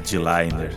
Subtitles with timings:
[0.00, 0.72] headliner.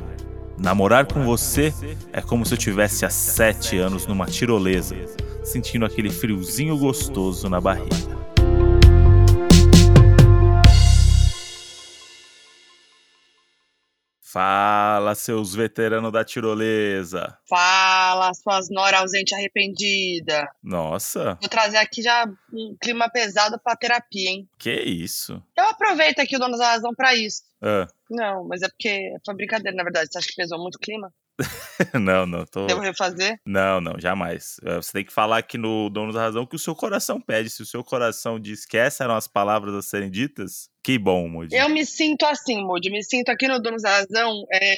[0.57, 1.73] Namorar com você
[2.11, 4.95] é como se eu tivesse há sete anos numa tirolesa,
[5.43, 8.23] sentindo aquele friozinho gostoso na barriga.
[14.37, 17.37] Fala, seus veteranos da tirolesa.
[17.47, 20.49] Fala, suas nora ausente arrependida.
[20.63, 24.49] Nossa, Vou trazer aqui já um clima pesado pra terapia, hein?
[24.57, 25.39] que isso?
[25.55, 27.43] Eu aproveito aqui o Dono da Razão pra isso.
[27.61, 30.09] Ah, Não, mas é porque foi brincadeira, na verdade.
[30.11, 31.13] Você acha que pesou muito o clima?
[31.99, 32.65] não, não, tô.
[32.65, 33.39] Devo refazer?
[33.45, 34.57] Não, não, jamais.
[34.63, 37.49] Eh, Você tem que falar aqui no Dono da Razão que o seu coração pede.
[37.49, 41.27] Se o seu coração diz que essas eram as palavras a serem ditas, que bom,
[41.27, 41.55] Moody.
[41.55, 42.89] Eu me sinto assim, Moody.
[42.89, 44.45] Me sinto aqui no Donos da Razão.
[44.51, 44.73] É,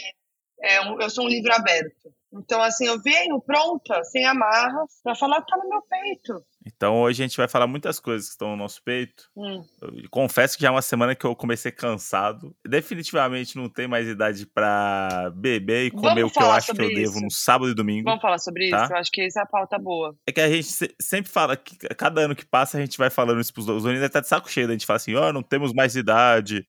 [0.62, 2.14] é eu sou um livro aberto.
[2.34, 6.46] Então, assim, eu venho pronta, sem amarras, pra falar que tá no meu peito.
[6.66, 9.30] Então hoje a gente vai falar muitas coisas que estão no nosso peito.
[9.38, 9.64] Hum.
[10.10, 12.56] Confesso que já é uma semana que eu comecei cansado.
[12.68, 16.72] Definitivamente não tenho mais idade pra beber e comer Vamos o que eu acho que
[16.72, 17.22] eu sobre devo isso.
[17.24, 18.06] no sábado e domingo.
[18.10, 18.84] Vamos falar sobre Tá.
[18.86, 18.94] isso?
[18.94, 20.16] Eu acho que essa é a pauta boa.
[20.26, 23.10] É que a gente se- sempre fala que cada ano que passa a gente vai
[23.12, 23.86] falando isso pros outros.
[23.86, 24.68] O Doninho tá de saco cheio.
[24.68, 26.68] A gente fala assim: ó, não temos mais idade.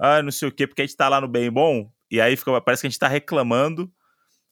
[0.00, 1.90] Ah, não sei o quê, porque a gente tá lá no bem bom.
[2.10, 3.90] E aí fica, parece que a gente tá reclamando.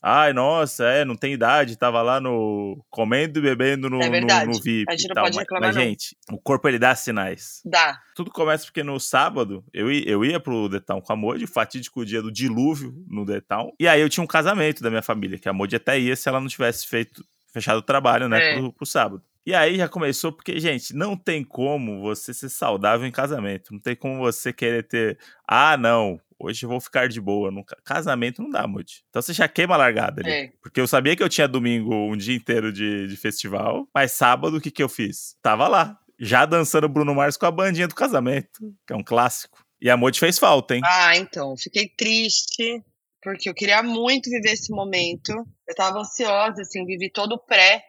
[0.03, 2.83] Ai, nossa, é, não tem idade, tava lá no.
[2.89, 4.47] comendo e bebendo no, É no- verdade.
[4.51, 4.87] no, VIP.
[4.89, 5.25] A gente não tal.
[5.25, 7.61] pode reclamar, Mas, gente, o corpo ele dá sinais.
[7.65, 8.01] Dá.
[8.17, 12.05] Tudo começa porque no sábado eu ia, eu ia pro Town com a Modi, fatídico
[12.07, 13.73] dia do dilúvio no Town.
[13.79, 16.29] E aí eu tinha um casamento da minha família, que a Modi até ia se
[16.29, 18.55] ela não tivesse feito fechado o trabalho, né, É.
[18.59, 19.23] pro, pro sábado.
[19.47, 23.73] E aí já começou porque, gente, não tem como você ser saudável em casamento.
[23.73, 27.51] Não tem como você querer ter, ah, não, hoje eu vou ficar de boa.
[27.51, 29.03] No ca- casamento não dá, Modi.
[29.09, 30.31] Então você já queima a largada ali.
[30.31, 30.53] É.
[30.63, 34.59] Porque eu sabia que eu tinha domingo um dia inteiro de, de festival, mas sábado
[34.59, 35.37] o que, que eu fiz?
[35.43, 39.59] Tava lá, já dançando Bruno Mars com a bandinha do casamento, que é um clássico.
[39.81, 40.83] E a Modi fez falta, hein?
[40.85, 42.83] Ah, então, fiquei triste,
[43.23, 45.33] porque eu queria muito viver esse momento.
[45.67, 47.83] Eu tava ansiosa, assim, vivi todo o pré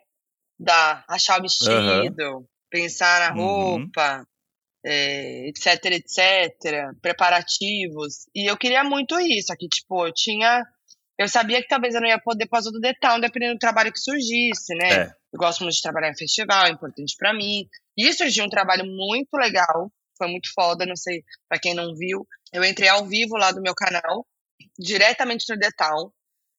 [0.62, 3.80] da achar o vestido, pensar na Uhum.
[3.88, 4.28] roupa,
[4.86, 8.28] é, etc, etc, preparativos.
[8.36, 10.64] E eu queria muito isso, aqui, tipo, eu tinha.
[11.18, 14.00] Eu sabia que talvez eu não ia poder fazer do Town, dependendo do trabalho que
[14.00, 15.04] surgisse, né?
[15.04, 15.12] É.
[15.34, 17.68] Eu gosto muito de trabalhar em festival, é importante pra mim.
[17.98, 22.28] E surgiu um trabalho muito legal, foi muito foda, não sei pra quem não viu.
[22.54, 24.26] Eu entrei ao vivo lá do meu canal,
[24.78, 26.12] diretamente no Town.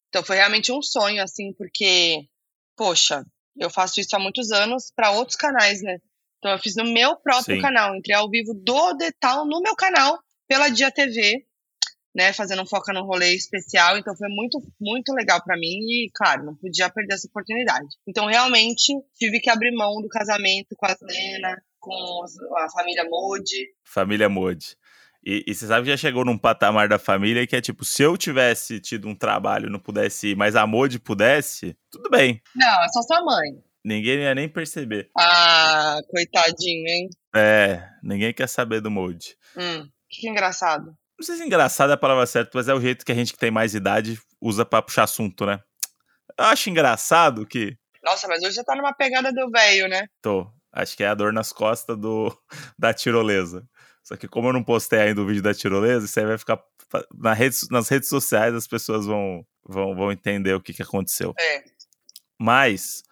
[0.08, 2.26] Então foi realmente um sonho, assim, porque,
[2.76, 3.24] poxa,
[3.56, 5.98] eu faço isso há muitos anos pra outros canais, né?
[6.38, 7.62] Então eu fiz no meu próprio Sim.
[7.62, 10.18] canal, entrei ao vivo do Town no meu canal,
[10.48, 11.46] pela Dia TV,
[12.14, 12.32] né?
[12.32, 13.96] Fazendo um foca no rolê especial.
[13.96, 17.88] Então foi muito, muito legal pra mim e, claro, não podia perder essa oportunidade.
[18.06, 22.24] Então realmente tive que abrir mão do casamento com a Lena, com
[22.58, 23.68] a família Modi.
[23.84, 24.76] Família Modi.
[25.24, 28.02] E, e você sabe que já chegou num patamar da família que é tipo, se
[28.02, 32.42] eu tivesse tido um trabalho e não pudesse ir, mas a Modi pudesse, tudo bem.
[32.54, 33.62] Não, é só sua mãe.
[33.84, 35.10] Ninguém ia nem perceber.
[35.16, 37.08] Ah, coitadinho, hein?
[37.34, 39.36] É, ninguém quer saber do Modi.
[39.56, 40.96] Hum, que engraçado.
[41.18, 43.32] Não sei se engraçado é a palavra certa, mas é o jeito que a gente
[43.32, 45.60] que tem mais idade usa pra puxar assunto, né?
[46.38, 47.76] Eu acho engraçado que.
[48.02, 50.06] Nossa, mas hoje você tá numa pegada do velho, né?
[50.20, 50.50] Tô.
[50.72, 52.36] Acho que é a dor nas costas do,
[52.78, 53.64] da tirolesa.
[54.02, 56.60] Só que como eu não postei ainda o vídeo da tirolesa, isso aí vai ficar.
[57.14, 61.32] Na rede, nas redes sociais as pessoas vão, vão, vão entender o que, que aconteceu.
[61.38, 61.64] É.
[62.38, 63.02] Mas,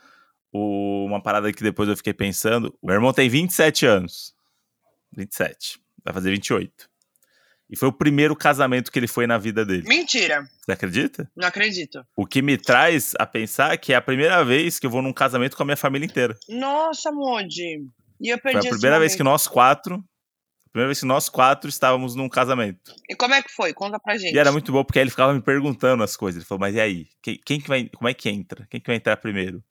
[0.52, 4.34] o- uma parada que depois eu fiquei pensando: o meu irmão tem 27 anos.
[5.16, 5.80] 27.
[6.04, 6.88] Vai fazer 28.
[7.68, 9.86] E foi o primeiro casamento que ele foi na vida dele.
[9.86, 10.42] Mentira.
[10.64, 11.30] Você acredita?
[11.36, 12.04] Não acredito.
[12.16, 15.12] O que me traz a pensar que é a primeira vez que eu vou num
[15.12, 16.36] casamento com a minha família inteira.
[16.48, 17.86] Nossa, Modi.
[18.20, 20.04] E eu Foi perdi a esse primeira vez que nós quatro.
[20.72, 22.94] Primeira vez que nós quatro estávamos num casamento.
[23.08, 23.72] E como é que foi?
[23.75, 24.34] Conta pra gente.
[24.34, 26.41] E era muito bom porque ele ficava me perguntando as coisas.
[26.41, 27.08] Ele falou, mas e aí?
[27.20, 27.88] Quem, quem que vai.
[27.88, 28.66] Como é que entra?
[28.70, 29.62] Quem que vai entrar primeiro?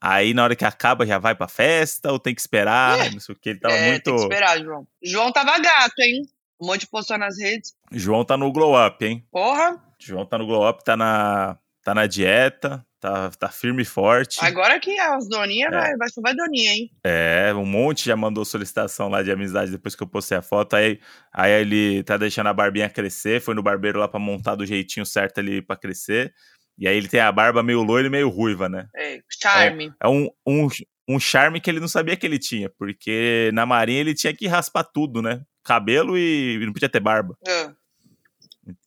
[0.00, 3.12] Aí na hora que acaba já vai pra festa ou tem que esperar?
[3.12, 3.50] Não sei o que.
[3.50, 4.02] Ele tava é, muito.
[4.02, 4.86] tem que esperar, João.
[5.00, 6.22] João tava gato, hein?
[6.60, 7.72] Um monte postou nas redes.
[7.92, 9.24] João tá no glow up, hein?
[9.30, 13.84] Porra, João tá no glow up, tá na, tá na dieta, tá, tá firme e
[13.84, 14.38] forte.
[14.42, 15.76] agora que as doninhas É.
[15.76, 16.90] vai, vai, vai doninha, hein?
[17.04, 20.74] É, um monte já mandou solicitação lá de amizade depois que eu postei a foto.
[20.76, 21.00] Aí,
[21.32, 25.04] aí ele tá deixando a barbinha crescer, foi no barbeiro lá pra montar do jeitinho
[25.04, 26.32] certo ali pra crescer.
[26.78, 28.86] E aí ele tem a barba meio loira e meio ruiva, né?
[28.96, 29.92] É, charme.
[30.00, 30.68] É um, um,
[31.08, 34.46] um charme que ele não sabia que ele tinha, porque na marinha ele tinha que
[34.46, 35.42] raspar tudo, né?
[35.64, 37.36] Cabelo e e não podia ter barba.
[37.46, 37.72] Ah,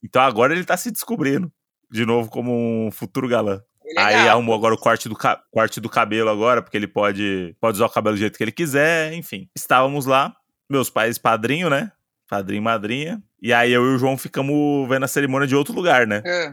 [0.02, 1.52] Então agora ele tá se descobrindo
[1.90, 3.60] de novo como um futuro galã.
[3.96, 5.16] É Aí arrumou agora o corte do,
[5.50, 8.52] corte do cabelo agora, porque ele pode, pode usar o cabelo do jeito que ele
[8.52, 9.48] quiser, enfim.
[9.54, 10.34] Estávamos lá,
[10.70, 11.92] meus pais padrinho, né?
[12.28, 13.22] padrinho e madrinha.
[13.40, 16.22] E aí eu e o João ficamos vendo a cerimônia de outro lugar, né?
[16.26, 16.52] É.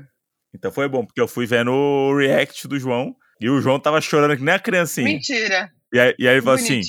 [0.53, 3.99] Então foi bom, porque eu fui vendo o react do João e o João tava
[3.99, 5.07] chorando que nem a criancinha.
[5.07, 5.71] Mentira.
[5.91, 6.81] E aí, e aí ele falou assim.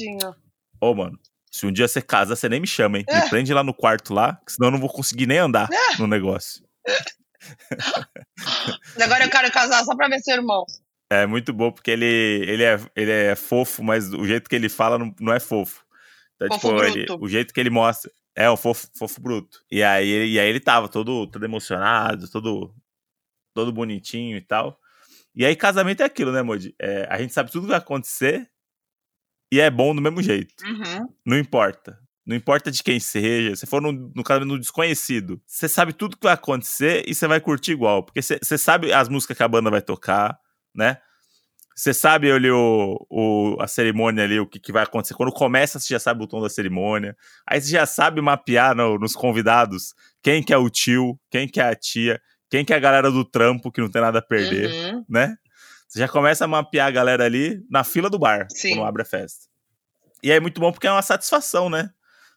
[0.78, 1.18] Ô, mano,
[1.50, 3.04] se um dia você casa, você nem me chama, hein?
[3.08, 3.28] Me É.
[3.30, 5.66] prende lá no quarto lá, que senão eu não vou conseguir nem andar
[5.98, 6.62] no negócio.
[9.00, 10.64] Agora eu quero casar só pra ver seu irmão.
[11.10, 14.68] É muito bom porque ele, ele, é, ele é fofo, mas o jeito que ele
[14.68, 15.84] fala não, não é fofo.
[16.36, 19.60] Então, Fofo tipo, ele- o jeito que ele mostra é um fofo, fofo bruto.
[19.70, 22.74] E aí, ele- e aí ele tava todo, todo emocionado, todo,
[23.54, 24.78] todo bonitinho e tal.
[25.34, 26.74] E aí, casamento é aquilo, né, Modi?
[26.80, 28.48] É, a gente sabe tudo que vai acontecer
[29.52, 30.54] e é bom do mesmo jeito.
[30.64, 31.08] Uhum.
[31.24, 31.98] Não importa.
[32.26, 33.54] Não importa de quem seja.
[33.56, 37.26] Se for no, no casamento no desconhecido, você sabe tudo que vai acontecer e você
[37.26, 38.02] vai curtir igual.
[38.02, 40.38] Porque você sabe as músicas que a banda vai tocar,
[40.74, 40.98] né?
[41.76, 45.12] Você sabe ali o, o- a cerimônia ali, o que, que vai acontecer.
[45.14, 47.16] Quando começa, você já sabe o tom da cerimônia.
[47.46, 49.92] Aí você já sabe mapear no- nos convidados
[50.22, 53.10] quem que é o tio, quem que é a tia, quem que é a galera
[53.10, 55.04] do trampo que não tem nada a perder Uhum.
[55.08, 55.36] né?
[55.88, 58.76] Você já começa a mapear a galera ali na fila do bar, Sim.
[58.76, 59.46] quando abre a festa.
[60.22, 61.90] E é muito bom porque é uma satisfação, né?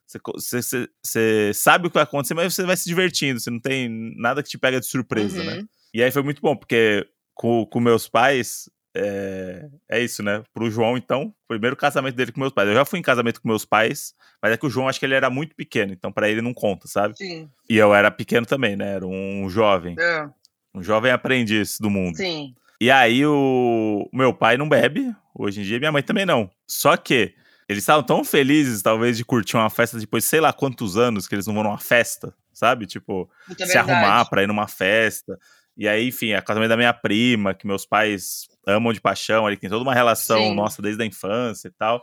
[0.08, 4.42] Você, sabe o que vai acontecer, mas você vai se divertindo, você não tem nada
[4.42, 5.58] que te pega de surpresa, né?
[5.58, 5.68] Uhum.
[5.94, 10.44] E aí foi muito bom, porque com, com meus pais, é, é isso, né?
[10.54, 12.70] Pro João, então, primeiro casamento dele com meus pais.
[12.70, 15.06] Eu já fui em casamento com meus pais, mas é que o João, acho que
[15.06, 17.16] ele era muito pequeno, então pra ele não conta, sabe?
[17.18, 17.50] Sim.
[17.70, 18.94] E eu era pequeno também, né?
[18.96, 20.28] Era um jovem, É.
[20.74, 22.16] um jovem aprendiz do mundo.
[22.18, 22.56] Sim.
[22.80, 26.50] E aí o meu pai não bebe, hoje em dia minha mãe também não.
[26.68, 27.34] Só que
[27.68, 31.28] eles estavam tão felizes, talvez, de curtir uma festa depois de sei lá quantos anos
[31.28, 32.86] que eles não vão numa festa, sabe?
[32.86, 33.92] Tipo, Puta se verdade.
[33.92, 35.38] arrumar pra ir numa festa.
[35.76, 39.58] E aí, enfim, é casamento da minha prima, que meus pais amam de paixão, ali
[39.58, 40.56] tem toda uma relação Sim.
[40.56, 41.98] nossa desde a infância e tal.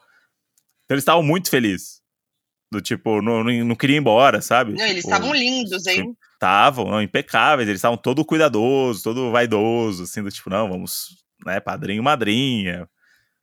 [0.84, 2.02] Então eles estavam muito felizes.
[2.70, 4.72] Do tipo, não, não, não queria ir embora, sabe?
[4.74, 6.16] Não, eles Tipo, estavam lindos, hein?
[6.34, 12.02] Estavam, impecáveis, eles estavam todo cuidadoso, todo vaidoso, assim, do tipo, não, vamos, né, padrinho,
[12.02, 12.88] madrinha.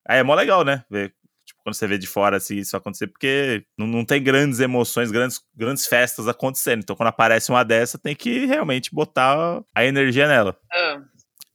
[0.07, 1.13] Aí é mó legal, né, ver,
[1.63, 5.39] quando você vê de fora, assim, isso acontecer, porque não, não tem grandes emoções, grandes,
[5.55, 10.57] grandes festas acontecendo, então quando aparece uma dessa, tem que realmente botar a energia nela.
[10.71, 11.01] Ah.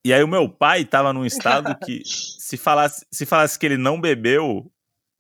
[0.05, 3.77] E aí o meu pai tava num estado que, se falasse, se falasse que ele
[3.77, 4.71] não bebeu,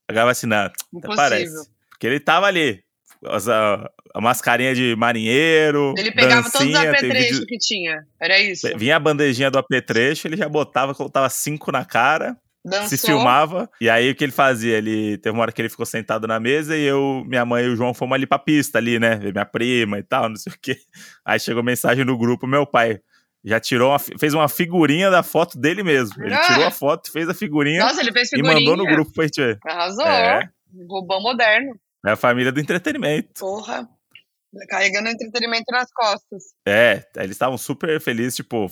[0.08, 1.68] a galera vai assim, não, até parece.
[1.90, 2.84] Porque ele tava ali,
[3.24, 8.06] a, a mascarinha de marinheiro, Ele pegava todos os dancinha, apetrechos vídeo- que tinha.
[8.20, 8.66] Era isso.
[8.78, 12.36] Vinha a bandejinha do apetrecho, ele já botava, colocava cinco na cara,
[12.66, 12.88] Dançou.
[12.88, 14.76] se filmava, e aí o que ele fazia?
[14.76, 17.68] Ele teve uma hora que ele ficou sentado na mesa e eu, minha mãe e
[17.68, 19.16] o João fomos ali pra pista ali, né?
[19.16, 20.76] Ver minha prima e tal, não sei o quê.
[21.24, 23.00] Aí chegou mensagem no grupo, meu pai
[23.44, 26.20] já tirou uma, fez uma figurinha da foto dele mesmo.
[26.24, 26.40] Ele Ah!
[26.40, 28.54] tirou a foto, fez a figurinha Nossa, ele fez e figurinha.
[28.60, 29.58] mandou no grupo pra gente ver.
[29.64, 30.04] Arrasou.
[30.04, 30.48] É.
[30.90, 31.78] Rubão moderno.
[32.04, 33.28] É a família do entretenimento.
[33.38, 33.88] Porra.
[34.68, 36.42] Carregando entretenimento nas costas.
[36.66, 38.68] É, eles estavam super felizes, tipo,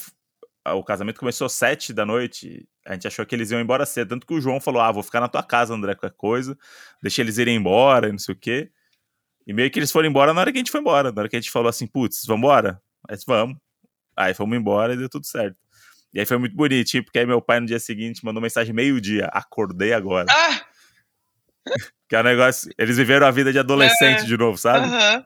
[0.66, 4.08] o casamento começou às sete da noite, a gente achou que eles iam embora cedo,
[4.10, 6.56] tanto que o João falou, ah, vou ficar na tua casa, André, qualquer coisa,
[7.02, 8.70] deixa eles irem embora, e não sei o quê.
[9.46, 11.28] E meio que eles foram embora na hora que a gente foi embora, na hora
[11.28, 12.80] que a gente falou assim, putz, vambora?
[13.08, 13.56] Aí vamos.
[14.16, 15.56] Aí fomos embora e deu tudo certo.
[16.12, 19.26] E aí foi muito bonitinho, porque aí meu pai no dia seguinte mandou mensagem meio-dia,
[19.32, 20.26] acordei agora.
[20.30, 20.60] Ah!
[22.06, 24.24] Que é um negócio, eles viveram a vida de adolescente É.
[24.24, 24.86] de novo, sabe?
[24.86, 25.24] Aham.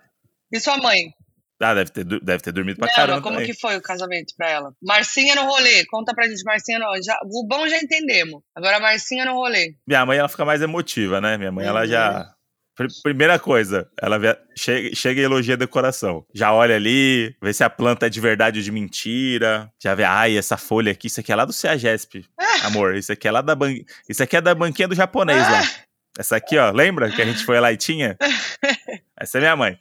[0.53, 1.13] E sua mãe?
[1.61, 3.53] Ah, deve ter, deve ter dormido pra Não, caramba como também.
[3.53, 4.73] que foi o casamento pra ela?
[4.83, 5.85] Marcinha no rolê.
[5.87, 8.41] Conta pra gente, Marcinha no já O bom já entendemos.
[8.55, 9.75] Agora Marcinha no rolê.
[9.87, 11.37] Minha mãe, ela fica mais emotiva, né?
[11.37, 11.87] Minha mãe, ela Uhum.
[11.87, 12.27] já.
[12.77, 16.25] Pr- Primeira coisa, ela vê- chega, chega e elogia a decoração.
[16.33, 19.69] Já olha ali, vê se a planta é de verdade ou de mentira.
[19.83, 22.25] Já vê, ai, essa folha aqui, isso aqui é lá do CEAGESP.
[22.63, 23.75] Amor, isso aqui é lá da ban...
[24.09, 25.61] Isso aqui é da banquinha do japonês lá.
[26.17, 28.17] Essa aqui, ó, lembra que a gente foi lá e tinha?
[29.21, 29.77] Essa é minha mãe.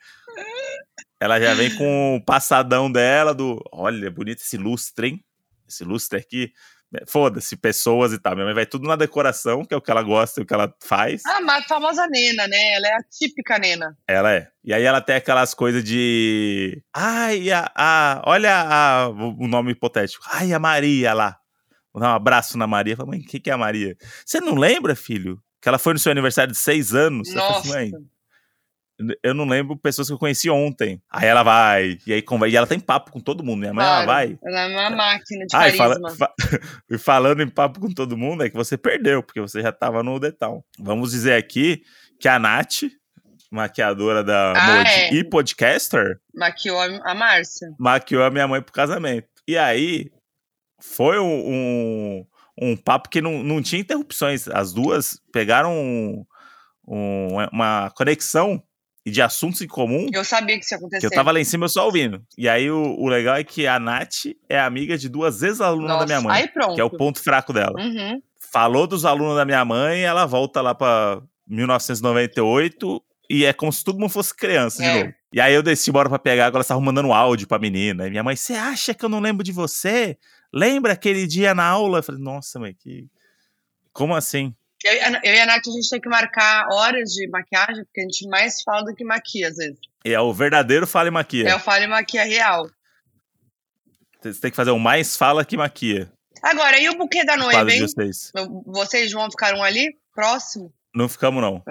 [1.19, 3.61] Ela já vem com o passadão dela do.
[3.71, 5.25] Olha, bonito esse lustre, hein?
[5.67, 6.51] Esse lustre aqui.
[7.05, 8.33] Foda-se, pessoas e tal.
[8.33, 10.53] Minha mãe vai tudo na decoração, que é o que ela gosta e o que
[10.53, 11.21] ela faz.
[11.25, 12.73] Ah, mas a famosa Nena, né?
[12.75, 13.97] Ela é a típica Nena.
[14.07, 14.47] Ela é.
[14.63, 16.81] E aí ela tem aquelas coisas de.
[16.93, 20.23] Ai, a, a- olha a- o nome hipotético.
[20.31, 21.37] Ai, a Maria lá.
[21.93, 22.95] Vou dar um abraço na Maria.
[22.95, 23.97] Fala, mãe, o que, que é a Maria?
[24.25, 25.41] Você não lembra, filho?
[25.61, 27.27] Que ela foi no seu aniversário de seis anos?
[27.27, 27.79] Eu falei assim, Nossa.
[27.79, 27.91] mãe,
[29.23, 31.01] eu não lembro pessoas que eu conheci ontem.
[31.09, 32.53] Aí ela vai, e aí conversa.
[32.53, 33.59] E ela tem papo com todo mundo.
[33.59, 34.07] Minha mãe, ela Claro.
[34.07, 34.39] vai.
[34.43, 36.09] Ela é uma máquina de Ah, e, carisma.
[36.09, 36.33] fala- fa-
[36.89, 40.01] e falando em papo com todo mundo, é que você perdeu, porque você já tava
[40.03, 40.65] no detal.
[40.79, 41.83] Vamos dizer aqui
[42.19, 42.83] que a Nath,
[43.51, 45.13] maquiadora da Ah, Modi é.
[45.13, 47.67] e podcaster, Maquiou a a Márcia.
[47.79, 49.27] maquiou a minha mãe pro casamento.
[49.47, 50.11] E aí,
[50.81, 52.25] foi um, um,
[52.61, 54.47] um papo que não, não tinha interrupções.
[54.47, 56.25] As duas pegaram um-
[56.87, 58.61] um- uma conexão
[59.07, 60.09] e de assuntos em comum.
[60.11, 61.05] Eu sabia que isso ia acontecer.
[61.05, 62.21] Eu tava lá em cima eu só ouvindo.
[62.37, 66.05] E aí o, o legal é que a Nath é amiga de duas ex-alunas da
[66.05, 66.41] minha mãe.
[66.41, 66.75] Aí pronto.
[66.75, 67.79] Que é o ponto fraco dela.
[67.79, 68.21] Uhum.
[68.51, 73.81] Falou dos alunos da minha mãe, ela volta lá pra 1998 e é como se
[73.83, 74.99] todo mundo fosse criança de É.
[75.03, 75.13] novo.
[75.31, 78.07] E aí eu desci embora pra pegar, agora ela tava mandando um áudio pra menina.
[78.07, 80.17] E minha mãe, você acha que eu não lembro de você?
[80.53, 81.99] Lembra aquele dia na aula?
[81.99, 83.07] Eu falei, nossa, mãe, que.
[83.93, 84.53] Como assim?
[84.87, 87.83] Eu, e a- eu e a Nath, a gente tem que marcar horas de maquiagem,
[87.85, 89.77] porque a gente mais fala do que maquia, às vezes.
[90.05, 91.49] É o verdadeiro fala e maquia.
[91.49, 92.69] É o fala e maquia real.
[94.21, 96.11] Você tem que fazer o mais fala que maquia.
[96.41, 97.81] Agora, e o buquê da noiva, hein?
[97.81, 98.31] vocês.
[98.65, 100.73] Vocês vão ficar um ali, próximo?
[100.95, 101.63] Não ficamos, não.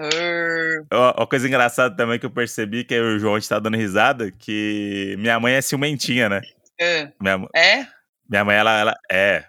[0.92, 3.76] Ó, Uma coisa engraçada também que eu percebi, que o João a gente tá dando
[3.76, 6.40] risada, que minha mãe é ciumentinha, né?
[6.78, 7.10] É.
[7.20, 7.86] Minha, É?
[8.28, 9.44] minha mãe, ela, ela é.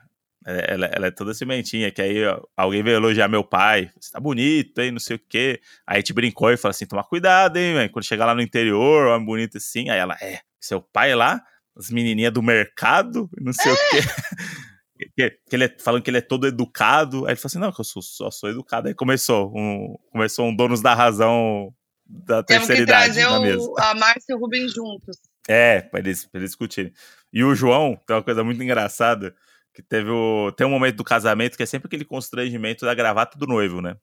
[0.50, 3.92] Ela, ela é toda cimentinha, que aí ó, alguém veio elogiar meu pai.
[4.00, 4.92] Você tá bonito, hein?
[4.92, 5.60] Não sei o quê.
[5.86, 7.90] Aí a gente brincou e falou assim: toma cuidado, hein, mãe?
[7.90, 9.90] Quando chegar lá no interior, homem bonito assim.
[9.90, 10.40] Aí ela, é.
[10.58, 11.42] Seu pai lá,
[11.76, 13.98] as menininhas do mercado, não sei o quê.
[15.16, 17.26] Que, que ele é, falando que ele é todo educado.
[17.26, 18.88] Aí ele falou assim: não, que eu sou, só sou educado.
[18.88, 21.72] Aí começou um, começou um Donos da Razão
[22.04, 23.60] da Temos terceira que idade trazer na mesa.
[23.60, 25.18] o, a Márcia e o Rubens juntos.
[25.48, 26.92] É, pra eles, pra eles discutirem.
[27.32, 29.36] E o João, tem uma coisa muito engraçada,
[29.78, 30.52] que teve o.
[30.58, 33.96] Tem um momento do casamento que é sempre aquele constrangimento da gravata do noivo, né?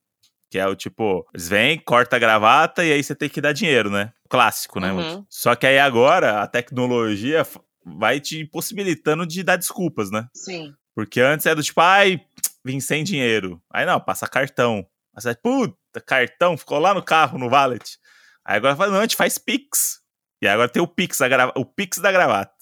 [0.48, 3.50] Que é o tipo, eles vêm, corta a gravata e aí você tem que dar
[3.52, 4.12] dinheiro, né?
[4.30, 4.92] Clássico, né?
[4.92, 5.26] Uhum.
[5.28, 7.44] Só que aí agora a tecnologia
[7.84, 10.28] vai te impossibilitando de dar desculpas, né?
[10.32, 10.72] Sim.
[10.94, 12.20] Porque antes era do tipo, ai,
[12.64, 13.60] vim sem dinheiro.
[13.72, 14.86] Aí não, passa cartão.
[15.12, 17.98] Aí você, puta, cartão, ficou lá no carro, no valet.
[18.44, 19.98] Aí agora fala, não, a gente faz Pix.
[20.40, 22.53] E agora tem o Pix, a grava- o Pix da gravata.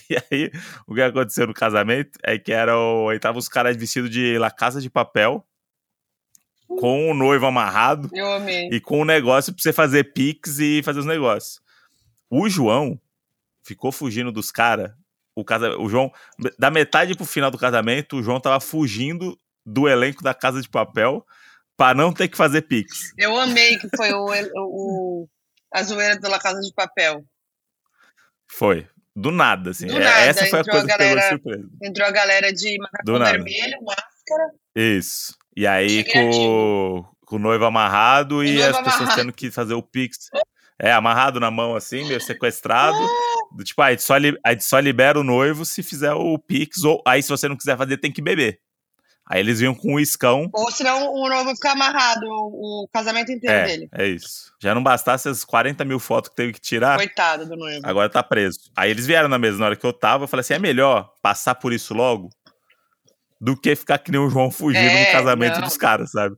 [0.10, 0.50] E aí,
[0.86, 4.38] o que aconteceu no casamento é que era o, aí tava os caras vestidos de
[4.38, 5.44] La Casa de Papel,
[6.66, 8.68] com o noivo amarrado Eu amei.
[8.70, 11.60] e com o negócio pra você fazer Pix e fazer os negócios.
[12.30, 13.00] O João
[13.62, 14.92] ficou fugindo dos caras.
[15.34, 16.12] O, casa, o João,
[16.58, 20.68] da metade pro final do casamento, o João tava fugindo do elenco da Casa de
[20.68, 21.24] Papel
[21.76, 23.12] pra não ter que fazer Pix.
[23.16, 24.26] Eu amei que foi o,
[24.56, 25.28] o,
[25.72, 27.24] a zoeira da Casa de Papel.
[28.50, 28.88] Foi.
[29.20, 29.86] Do nada, assim.
[29.86, 31.68] Do É- nada, Essa foi a entrou a coisa que pegou de galera- surpresa.
[31.82, 34.50] Entrou a galera de macacão vermelho, máscara.
[34.76, 35.36] Isso.
[35.56, 39.20] E aí, com, com o noivo amarrado e noivo as pessoas amarrado.
[39.20, 40.28] tendo que fazer o Pix.
[40.80, 42.96] É, amarrado na mão, assim, meio sequestrado.
[43.56, 46.12] Do tipo, ah, a gente, só li- a gente só libera o noivo se fizer
[46.12, 48.60] o Pix, ou aí se você não quiser fazer, tem que beber.
[49.30, 50.48] Aí eles vinham com um iscão.
[50.54, 53.88] Ou senão o noivo ficar amarrado o, o casamento inteiro É, dele.
[53.92, 54.50] é isso.
[54.60, 57.80] Já não bastasse as 40 mil fotos que teve que tirar, Coitado do noivo.
[57.84, 58.58] agora tá preso.
[58.76, 61.12] Aí eles vieram na mesa na hora que eu tava, eu falei assim, é melhor
[61.22, 62.30] passar por isso logo
[63.40, 65.68] do que ficar que nem o João fugindo É, no casamento não.
[65.68, 66.34] dos caras, sabe?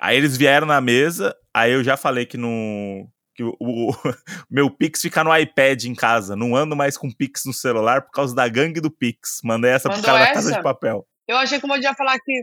[0.00, 3.06] Aí eles vieram na mesa, aí eu já falei que não...
[3.34, 3.92] Que o, o-
[4.50, 6.34] meu Pix fica no iPad em casa.
[6.34, 9.38] Não ando mais com Pix no celular por causa da gangue do Pix.
[9.44, 10.56] Mandei essa pro Mandou cara da casa essa?
[10.58, 11.06] de papel.
[11.28, 12.42] Eu achei que o ia falar que,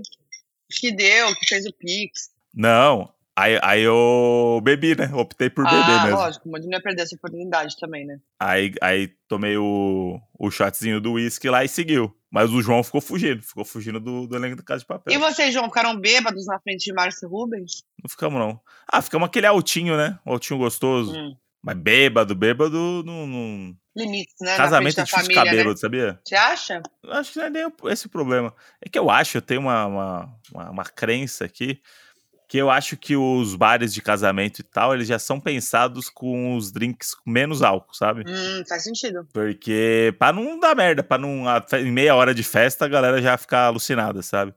[0.72, 2.30] que deu, que fez o Pix.
[2.54, 3.12] Não.
[3.38, 5.14] Aí, aí eu bebi, né?
[5.14, 6.18] Optei por beber ah, mesmo.
[6.18, 8.18] lógico, o não ia perder essa oportunidade também, né?
[8.40, 12.16] Aí, aí tomei o, o shotzinho do uísque lá e seguiu.
[12.32, 13.42] Mas o João ficou fugindo.
[13.42, 15.14] Ficou fugindo do, do elenco da Casa de Papel.
[15.14, 17.84] E vocês, João, ficaram bêbados na frente de Márcio Rubens?
[18.02, 18.60] Não ficamos, não.
[18.88, 20.18] Ah, ficamos aquele altinho, né?
[20.26, 21.14] Altinho gostoso.
[21.14, 21.36] Hum.
[21.62, 23.28] Mas bêbado, bêbado, não.
[23.28, 23.76] não...
[23.96, 24.58] Limites, né?
[24.58, 25.78] Casamento é difícil família, ficar bêbado, né?
[25.78, 26.20] sabia?
[26.26, 26.84] Você acha?
[27.08, 28.54] Acho que não é nem esse o problema.
[28.82, 31.82] É que eu acho, eu tenho uma, uma, uma, uma crença aqui,
[32.48, 36.56] que eu acho que os bares de casamento e tal, eles já são pensados com
[36.56, 38.24] os drinks com menos álcool, sabe?
[38.28, 39.28] Hum, faz sentido.
[39.34, 41.46] Porque pra não dar merda, pra não.
[41.74, 44.54] Em meia hora de festa a galera já ficar alucinada, sabe?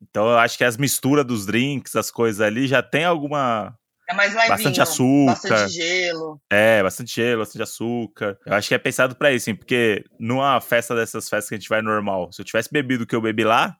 [0.00, 3.77] Então eu acho que as misturas dos drinks, as coisas ali, já tem alguma.
[4.08, 4.48] É mais levinho.
[4.50, 5.32] Bastante açúcar.
[5.32, 6.40] Bastante gelo.
[6.50, 8.38] É, bastante gelo, bastante açúcar.
[8.46, 9.56] Eu acho que é pensado pra isso, hein?
[9.56, 13.06] Porque numa festa dessas festas que a gente vai normal, se eu tivesse bebido o
[13.06, 13.76] que eu bebi lá,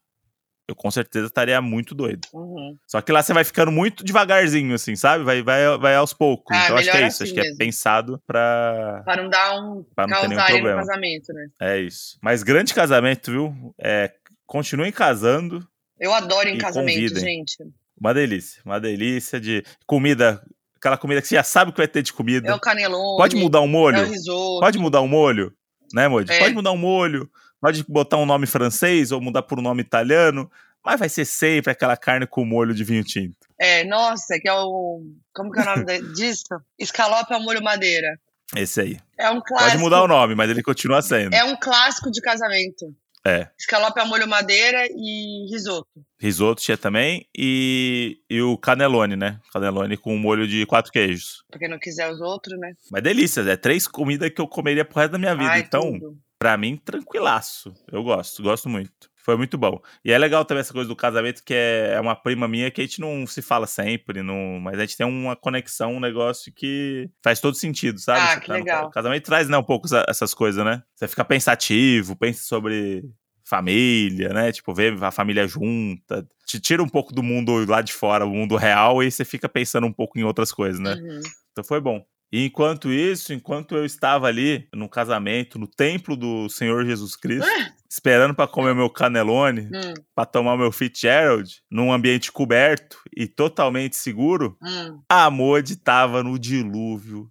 [0.68, 2.28] eu com certeza estaria muito doido.
[2.34, 2.76] Uhum.
[2.86, 5.24] Só que lá você vai ficando muito devagarzinho, assim, sabe?
[5.24, 6.54] Vai, vai, vai aos poucos.
[6.54, 7.22] Ah, então acho que é isso.
[7.22, 7.56] assim acho que é mesmo.
[7.58, 9.00] pensado pra.
[9.06, 10.76] Pra não dar um Pra não ter nenhum problema.
[10.76, 11.46] casamento, né?
[11.62, 12.18] É isso.
[12.22, 13.74] Mas grande casamento, viu?
[13.80, 14.12] É,
[14.46, 15.66] continuem casando.
[15.98, 17.18] Eu adoro em casamento, convidem.
[17.18, 17.56] gente.
[18.00, 18.60] Uma delícia.
[18.64, 20.42] Uma delícia de comida.
[20.76, 22.48] Aquela comida que você já sabe que vai ter de comida.
[22.48, 23.16] É o canelone.
[23.16, 24.04] Pode mudar um É o molho?
[24.06, 24.60] risoto.
[24.60, 25.52] Pode mudar um molho?
[25.92, 26.30] Né, Moody?
[26.32, 26.38] É.
[26.38, 27.28] Pode mudar um molho.
[27.60, 30.50] Pode botar um nome francês ou mudar por um nome italiano.
[30.84, 33.36] Mas vai ser sempre aquela carne com molho de vinho tinto.
[33.58, 35.02] É, nossa, que é o.
[35.34, 36.44] Como que é o nome disso?
[36.78, 38.18] Escalope ao molho madeira.
[38.56, 38.98] Esse aí.
[39.18, 39.70] É um clássico.
[39.72, 41.34] Pode mudar o nome, mas ele continua sendo.
[41.34, 42.94] É um clássico de casamento.
[43.28, 43.50] É.
[43.58, 45.88] Escalope ao molho madeira e risoto.
[46.18, 47.26] Risoto tinha também.
[47.36, 49.38] E, e o canelone, né?
[49.52, 51.44] Canelone com molho de quatro queijos.
[51.50, 52.72] Pra quem não quiser os outros, né?
[52.90, 55.50] Mas delícias, é três comidas que eu comeria pro resto da minha vida.
[55.50, 56.18] Ai, então, tudo.
[56.38, 57.74] pra mim, tranquilaço.
[57.92, 59.10] Eu gosto, gosto muito.
[59.28, 59.78] Foi muito bom.
[60.02, 62.80] E é legal também essa coisa do casamento, que é é uma prima minha que
[62.80, 66.50] a gente não se fala sempre, não, mas a gente tem uma conexão, um negócio
[66.50, 68.20] que faz todo sentido, sabe?
[68.20, 68.84] Ah, Você que tá no legal.
[68.84, 70.82] ca- casamento traz, né, um pouco essa- essas coisas, né?
[70.94, 73.04] Você fica pensativo, pensa sobre
[73.44, 74.50] família, né?
[74.50, 76.26] Tipo, ver a família junta.
[76.46, 79.46] Te tira um pouco do mundo lá de fora, o mundo real, e você fica
[79.46, 80.94] pensando um pouco em outras coisas, né?
[80.94, 81.20] Uhum.
[81.52, 82.02] Então foi bom.
[82.30, 87.48] E enquanto isso, enquanto eu estava ali no casamento, no templo do Senhor Jesus Cristo,
[87.88, 93.96] esperando para comer meu canelone, Hum, para tomar meu Fitzgerald, num ambiente coberto e totalmente
[93.96, 97.30] seguro, hum, a Modi tava no dilúvio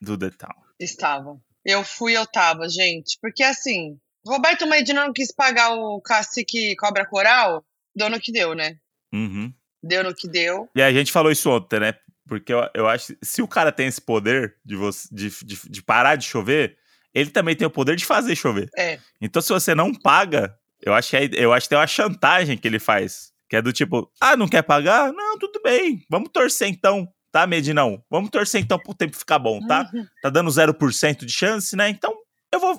[0.00, 0.54] do The Town.
[0.78, 1.36] estava.
[1.64, 3.18] Eu fui, eu tava, gente.
[3.20, 8.54] Porque assim, Roberto Medina não quis pagar o cacique cobra coral, deu no que deu,
[8.54, 8.76] né?
[9.12, 9.52] Uhum.
[9.82, 10.68] Deu no que deu.
[10.76, 11.94] E a gente falou isso ontem, né?
[12.28, 15.68] Porque eu, eu acho que se o cara tem esse poder de, você, de, de,
[15.68, 16.76] de parar de chover,
[17.16, 18.68] ele também tem o poder de fazer chover.
[18.76, 18.98] É.
[19.20, 22.58] Então, se você não paga, eu acho que, é- eu acho que tem uma chantagem
[22.58, 23.32] que ele faz.
[23.48, 25.12] Que é do tipo, ah, não quer pagar?
[25.14, 26.04] Não, tudo bem.
[26.10, 28.04] Vamos torcer então, tá, Medinão?
[28.10, 29.90] Vamos torcer então pro tempo ficar bom, tá?
[29.94, 30.06] Uhum.
[30.20, 31.88] Tá dando 0% de chance, né?
[31.88, 32.14] Então,
[32.52, 32.78] eu vou.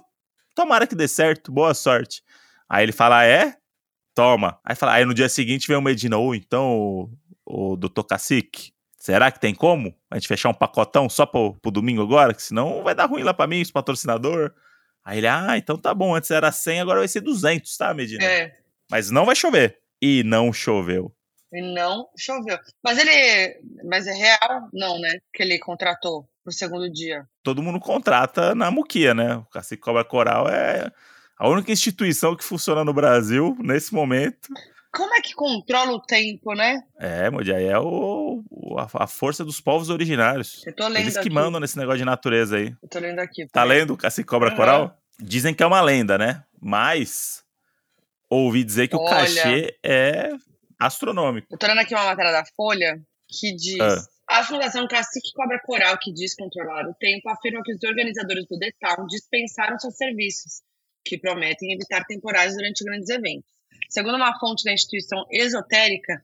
[0.54, 2.22] Tomara que dê certo, boa sorte.
[2.70, 3.56] Aí ele fala, ah, é?
[4.14, 4.60] Toma.
[4.64, 7.10] Aí fala, aí no dia seguinte vem o Medina, ou então, o,
[7.46, 11.72] o doutor Cacique, será que tem como a gente fechar um pacotão só pro, pro
[11.72, 12.34] domingo agora?
[12.34, 14.54] Que senão vai dar ruim lá pra mim, os patrocinador.
[15.06, 18.24] Aí ele, ah, então tá bom, antes era 100, agora vai ser 200, tá, Medina?
[18.24, 18.52] É.
[18.90, 19.80] Mas não vai chover.
[20.02, 21.14] E não choveu.
[21.52, 22.60] E não choveu.
[22.84, 23.60] Mas ele.
[23.86, 24.70] Mas é real?
[24.74, 25.18] Não, né?
[25.34, 27.26] Que ele contratou pro segundo dia.
[27.42, 29.36] Todo mundo contrata na Muquia, né?
[29.36, 30.92] O Cacique Cobra Coral é
[31.38, 34.50] a única instituição que funciona no Brasil nesse momento.
[34.98, 36.82] Como é que controla o tempo, né?
[37.00, 40.66] É, Modi, aí é o, o- a, a força dos povos originários.
[40.66, 41.30] Eu tô lendo Eles que aqui.
[41.30, 42.76] mandam nesse negócio de natureza aí.
[42.82, 43.46] Eu tô lendo aqui.
[43.48, 44.58] Tá lendo o Cacique Cobra Aham.
[44.58, 44.98] Coral?
[45.20, 46.44] Dizem que é uma lenda, né?
[46.60, 47.44] Mas
[48.30, 49.10] ouvi dizer que o Olha.
[49.10, 50.32] cachê é
[50.80, 51.48] astronômico.
[51.52, 53.80] Eu tô lendo aqui uma matéria da Folha que diz.
[53.80, 54.04] Ah.
[54.30, 58.60] A Fundação Cacique Cobra Coral, que diz controlar o tempo, afirma que os organizadores do
[58.60, 60.62] The Town dispensaram seus serviços,
[61.06, 63.50] que prometem evitar temporais durante grandes eventos.
[63.90, 66.22] Segundo uma fonte da instituição esotérica,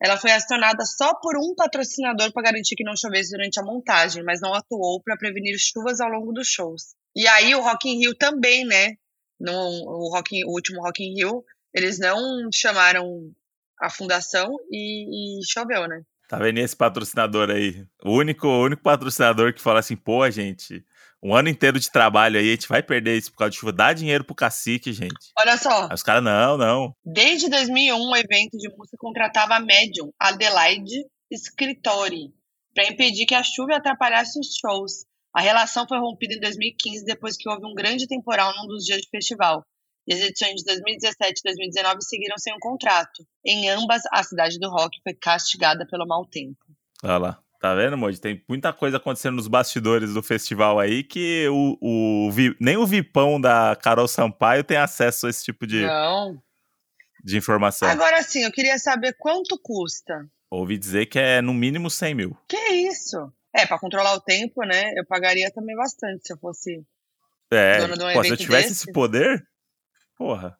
[0.00, 4.22] ela foi acionada só por um patrocinador para garantir que não chovesse durante a montagem,
[4.22, 6.94] mas não atuou para prevenir chuvas ao longo dos shows.
[7.16, 8.94] E aí o Rock in Rio também, né?
[9.40, 13.30] No o, Rock in- o último Rock in Rio, eles não chamaram
[13.80, 16.02] a fundação e, e choveu, né?
[16.28, 17.84] Tá vendo esse patrocinador aí?
[18.02, 20.84] O único, o único patrocinador que fala assim, pô, gente,
[21.24, 23.72] um ano inteiro de trabalho aí, a gente vai perder isso por causa de chuva.
[23.72, 25.32] Dá dinheiro pro cacique, gente.
[25.38, 26.94] Olha só, Aí os caras, não, não.
[27.02, 32.32] desde 2001 o evento de música contratava a médium Adelaide Scritori
[32.74, 35.06] para impedir que a chuva atrapalhasse os shows.
[35.34, 39.00] A relação foi rompida em 2015 depois que houve um grande temporal num dos dias
[39.00, 39.64] de festival.
[40.06, 43.26] E as edições de 2017 e 2019 seguiram sem um contrato.
[43.44, 46.58] Em ambas, a cidade do rock foi castigada pelo mau tempo.
[47.02, 47.43] Olha lá.
[47.64, 48.20] Tá vendo, Moji?
[48.20, 53.40] Tem muita coisa acontecendo nos bastidores do festival aí que o, o nem o Vipão
[53.40, 56.38] da Carol Sampaio tem acesso a esse tipo de, Não.
[57.24, 57.88] de informação.
[57.88, 60.28] Agora sim, eu queria saber quanto custa.
[60.50, 62.36] Ouvi dizer que é no mínimo 100 mil.
[62.46, 63.32] Que isso?
[63.50, 64.92] É, para controlar o tempo, né?
[64.94, 66.84] Eu pagaria também bastante se eu fosse.
[67.50, 68.82] É, Dono de um pô, se eu evento tivesse desse?
[68.82, 69.42] esse poder,
[70.18, 70.54] porra.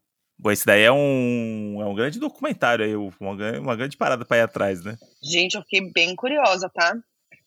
[0.50, 4.42] Esse daí é um, é um grande documentário aí, uma, uma grande parada pra ir
[4.42, 4.96] atrás, né?
[5.22, 6.94] Gente, eu fiquei bem curiosa, tá?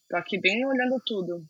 [0.09, 1.45] Tô aqui bem olhando tudo.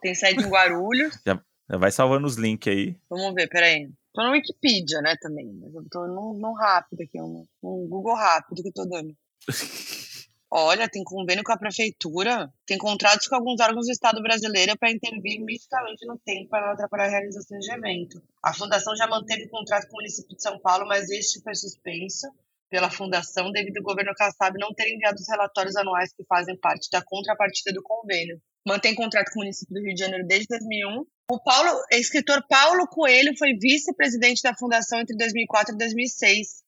[0.00, 1.18] Tem sede em Guarulhos.
[1.70, 2.96] Já vai salvando os links aí.
[3.10, 3.90] Vamos ver, peraí.
[4.14, 5.46] Tô no Wikipedia, né, também.
[5.60, 9.14] Mas eu tô num, num rápido aqui, um, um Google rápido que eu tô dando.
[10.50, 14.90] Olha, tem convênio com a prefeitura, tem contratos com alguns órgãos do Estado brasileiro para
[14.90, 18.22] intervir misticamente no tempo para não atrapalhar a realização de evento.
[18.42, 22.28] A fundação já manteve contrato com o município de São Paulo, mas este foi suspenso
[22.70, 26.88] pela fundação devido ao governo Kassab não ter enviado os relatórios anuais que fazem parte
[26.90, 28.40] da contrapartida do convênio.
[28.66, 31.04] Mantém contrato com o município do Rio de Janeiro desde 2001.
[31.30, 36.62] O Paulo, escritor Paulo Coelho foi vice-presidente da fundação entre 2004 e 2006.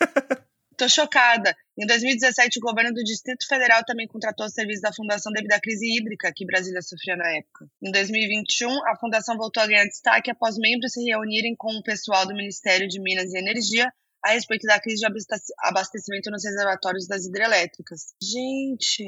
[0.76, 1.56] Tô chocada.
[1.76, 5.60] Em 2017, o governo do Distrito Federal também contratou os serviços da Fundação devido à
[5.60, 7.66] crise hídrica que Brasília sofria na época.
[7.82, 12.26] Em 2021, a Fundação voltou a ganhar destaque após membros se reunirem com o pessoal
[12.26, 13.92] do Ministério de Minas e Energia
[14.24, 18.14] a respeito da crise de abastec- abastecimento nos reservatórios das hidrelétricas.
[18.22, 19.04] Gente!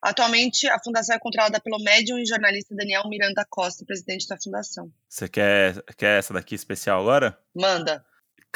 [0.00, 4.92] Atualmente, a fundação é controlada pelo médium e jornalista Daniel Miranda Costa, presidente da fundação.
[5.08, 7.36] Você quer, quer essa daqui especial agora?
[7.54, 8.04] Manda.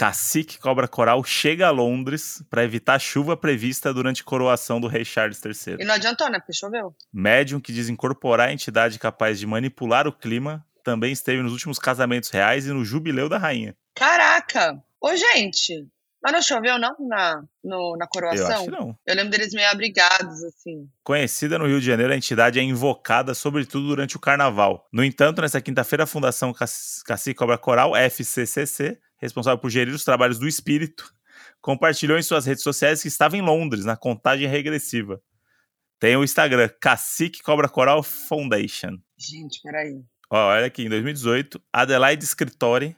[0.01, 4.87] Cacique Cobra Coral chega a Londres para evitar a chuva prevista durante a coroação do
[4.87, 5.77] rei Charles III.
[5.79, 6.39] E não adiantou, né?
[6.39, 6.97] Porque choveu.
[7.13, 11.79] Médium que diz incorporar a entidade capaz de manipular o clima também esteve nos últimos
[11.79, 13.77] casamentos reais e no jubileu da rainha.
[13.95, 14.83] Caraca!
[14.99, 15.87] Ô, gente,
[16.23, 18.47] mas não choveu, não, na, no, na coroação?
[18.47, 18.99] Eu acho que não.
[19.07, 20.89] Eu lembro deles meio abrigados, assim.
[21.03, 24.87] Conhecida no Rio de Janeiro, a entidade é invocada sobretudo durante o carnaval.
[24.91, 30.39] No entanto, nesta quinta-feira, a Fundação Cacique Cobra Coral, FCCC, responsável por gerir os trabalhos
[30.39, 31.13] do espírito,
[31.61, 35.21] compartilhou em suas redes sociais que estava em Londres, na contagem regressiva.
[35.99, 38.99] Tem o Instagram, Cacique Cobra Coral Foundation.
[39.19, 40.03] Gente, peraí.
[40.31, 42.97] Ó, olha aqui, em 2018, Adelaide Scritori,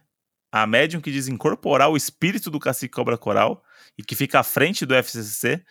[0.52, 3.64] a médium que diz incorporar o espírito do Cacique Cobra Coral
[3.98, 5.64] e que fica à frente do FCC,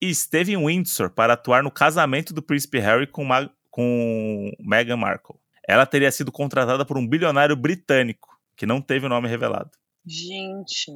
[0.00, 4.96] e esteve em Windsor para atuar no casamento do príncipe Harry com, Ma com Meghan
[4.96, 5.36] Markle.
[5.68, 9.70] Ela teria sido contratada por um bilionário britânico, que não teve o nome revelado.
[10.06, 10.90] Gente.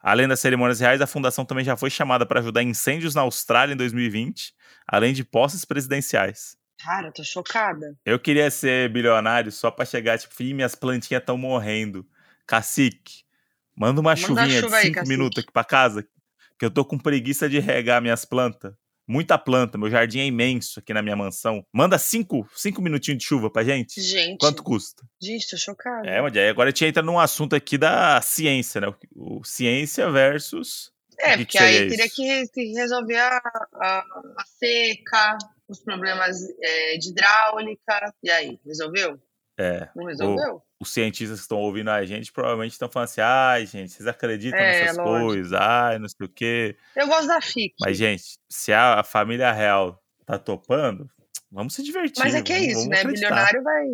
[0.00, 3.74] Além das cerimônias reais, a fundação também já foi chamada para ajudar incêndios na Austrália
[3.74, 4.54] em 2020,
[4.86, 6.56] além de posses presidenciais.
[6.80, 7.96] Cara, eu tô chocada.
[8.04, 12.06] Eu queria ser bilionário só para chegar, tipo, Ih, minhas plantinhas estão morrendo.
[12.46, 13.24] Cacique,
[13.76, 16.06] manda uma manda chuvinha chuva de 5 minutos aqui para casa,
[16.58, 18.72] que eu tô com preguiça de regar minhas plantas.
[19.08, 21.64] Muita planta, meu jardim é imenso aqui na minha mansão.
[21.72, 23.98] Manda cinco, cinco minutinhos de chuva pra gente.
[24.02, 24.38] Gente.
[24.38, 25.02] Quanto custa?
[25.20, 26.06] Gente, tô chocada.
[26.06, 28.88] É, mas agora a gente entra num assunto aqui da ciência, né?
[29.16, 30.92] O, o ciência versus.
[31.18, 33.40] É, porque aí teria que, que resolver a,
[33.74, 33.98] a,
[34.36, 38.14] a, seca, os problemas é, de hidráulica.
[38.22, 39.18] E aí, resolveu?
[39.58, 39.88] É.
[39.94, 40.54] Não resolveu?
[40.54, 44.06] O, os cientistas que estão ouvindo a gente provavelmente estão falando assim: ai, gente, vocês
[44.06, 45.26] acreditam é, nessas lógico.
[45.26, 46.76] coisas, ai, não sei o quê.
[46.94, 47.74] Eu gosto da FIC.
[47.80, 51.10] Mas, gente, se a família real tá topando,
[51.50, 52.22] vamos se divertir.
[52.22, 53.00] Mas é que é isso, né?
[53.00, 53.30] Acreditar.
[53.30, 53.84] Bilionário vai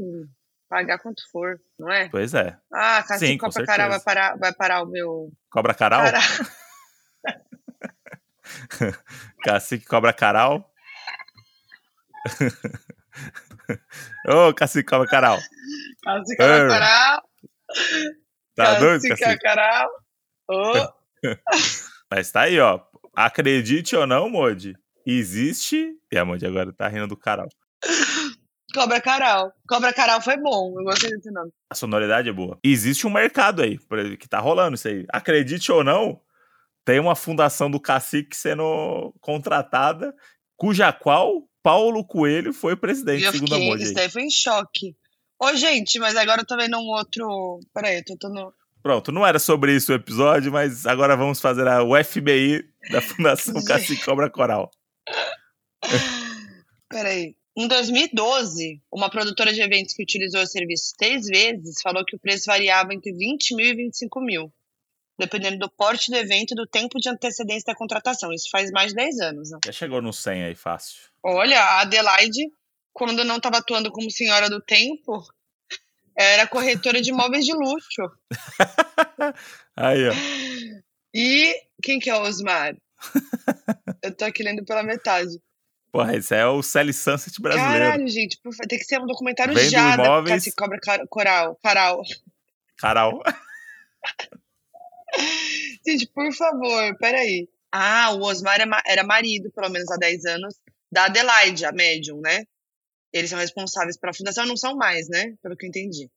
[0.69, 2.11] pagar quanto for, não é?
[2.11, 2.59] Pois é.
[2.71, 5.33] Ah, Cacique Sim, Cobra Caral vai parar, vai parar o meu.
[5.51, 6.03] Cobra Caral?
[6.03, 6.19] Cara...
[9.45, 10.71] Cacique Cobra Caral?
[14.29, 15.39] Ô, oh, Cacique Cobra Caral.
[16.03, 17.23] Cacique Cobra Caral.
[18.55, 19.39] Tá doido, Cacique?
[19.39, 19.89] Caral.
[20.49, 20.73] Oh.
[22.11, 22.81] Mas tá aí, ó.
[23.17, 24.75] Acredite ou não, Modi,
[25.07, 25.97] existe.
[26.11, 27.49] E a Modi agora tá rindo do Caral.
[28.75, 29.53] Cobra Caral.
[29.69, 31.53] Cobra Caral foi bom, eu gostei desse nome.
[31.71, 32.59] A sonoridade é boa.
[32.63, 33.79] Existe um mercado aí,
[34.19, 35.07] que tá rolando isso aí.
[35.13, 36.21] Acredite ou não,
[36.85, 40.15] tem uma fundação do cacique sendo contratada,
[40.57, 43.77] cuja qual Paulo Coelho foi presidente, eu segundo fiquei, a.
[43.77, 44.95] Isso foi em choque.
[45.41, 47.59] Ô, gente, mas agora eu tô vendo um outro.
[47.73, 48.53] Peraí, eu tô, tô no.
[48.83, 53.55] Pronto, não era sobre isso o episódio, mas agora vamos fazer a FBI da Fundação
[53.65, 54.71] Cacique Cobra Coral.
[56.91, 57.35] Peraí.
[57.57, 62.19] Em 2012, uma produtora de eventos que utilizou o serviço três vezes falou que o
[62.19, 64.53] preço variava entre 20 mil e 25 mil,
[65.19, 68.33] dependendo do porte do evento e do tempo de antecedência da contratação.
[68.33, 69.51] Isso faz mais de 10 anos.
[69.51, 69.59] Né?
[69.65, 71.01] Já chegou no 100 aí, fácil.
[71.23, 72.51] Olha, a Adelaide,
[72.93, 75.25] quando não estava atuando como senhora do tempo,
[76.17, 78.03] era corretora de imóveis de luxo.
[79.77, 80.13] aí, ó.
[81.15, 82.77] E quem que é o Osmar?
[84.03, 85.41] Eu tô aqui lendo pela metade.
[85.93, 87.85] Porra, esse é o Sally Sunset brasileiro.
[87.85, 88.37] Caralho, gente,
[88.69, 90.45] tem que ser um documentário Vendo já imóveis...
[90.45, 91.57] da cobra coral.
[91.63, 92.03] Caral.
[92.77, 93.23] Caral.
[95.87, 97.49] gente, por favor, peraí.
[97.73, 100.55] Ah, o Osmar era marido, pelo menos há 10 anos,
[100.91, 102.45] da Adelaide, a médium, né?
[103.13, 105.35] Eles são responsáveis pela fundação, não são mais, né?
[105.43, 106.09] Pelo que eu entendi.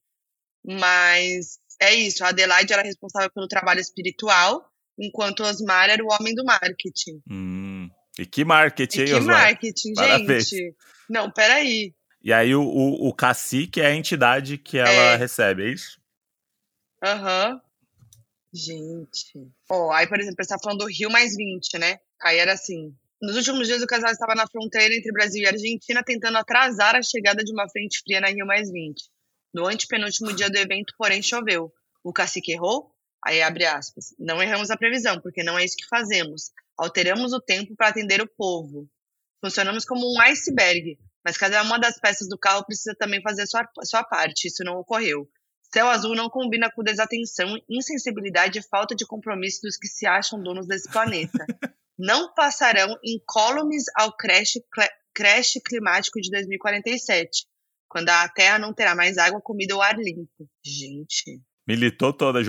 [0.64, 6.12] Mas é isso, a Adelaide era responsável pelo trabalho espiritual, enquanto o Osmar era o
[6.12, 7.22] homem do marketing.
[7.30, 9.42] Hum, e que marketing, hein, Que Osmar?
[9.42, 10.50] marketing, Parabéns.
[10.50, 10.76] gente.
[11.10, 11.94] Não, peraí.
[12.22, 15.16] E aí o, o, o cacique é a entidade que ela é.
[15.16, 16.00] recebe, é isso?
[17.04, 17.52] Aham.
[17.54, 17.67] Uhum.
[18.58, 19.52] Gente.
[19.70, 22.00] Ó, oh, aí, por exemplo, você tá falando do Rio mais 20, né?
[22.22, 26.04] Aí era assim, nos últimos dias, o casal estava na fronteira entre Brasil e Argentina,
[26.04, 29.04] tentando atrasar a chegada de uma frente fria na Rio Mais 20.
[29.54, 31.74] No antepenúltimo dia do evento, porém, choveu.
[32.04, 32.92] O cacique errou?
[33.26, 34.14] Aí abre aspas.
[34.20, 36.52] Não erramos a previsão, porque não é isso que fazemos.
[36.78, 38.88] Alteramos o tempo para atender o povo.
[39.44, 43.68] Funcionamos como um iceberg, mas cada uma das peças do carro precisa também fazer sua,
[43.84, 44.48] sua parte.
[44.48, 45.28] Isso não ocorreu.
[45.74, 50.42] Céu azul não combina com desatenção, insensibilidade e falta de compromisso dos que se acham
[50.42, 51.46] donos desse planeta.
[51.98, 54.60] não passarão incólumes ao crash,
[55.14, 57.46] crash climático de 2047,
[57.90, 60.50] quando a Terra não terá mais água, comida ou ar limpo.
[60.64, 61.42] Gente.
[61.68, 62.40] Militou toda,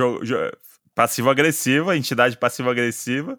[0.94, 3.38] passivo-agressiva, entidade passivo-agressiva.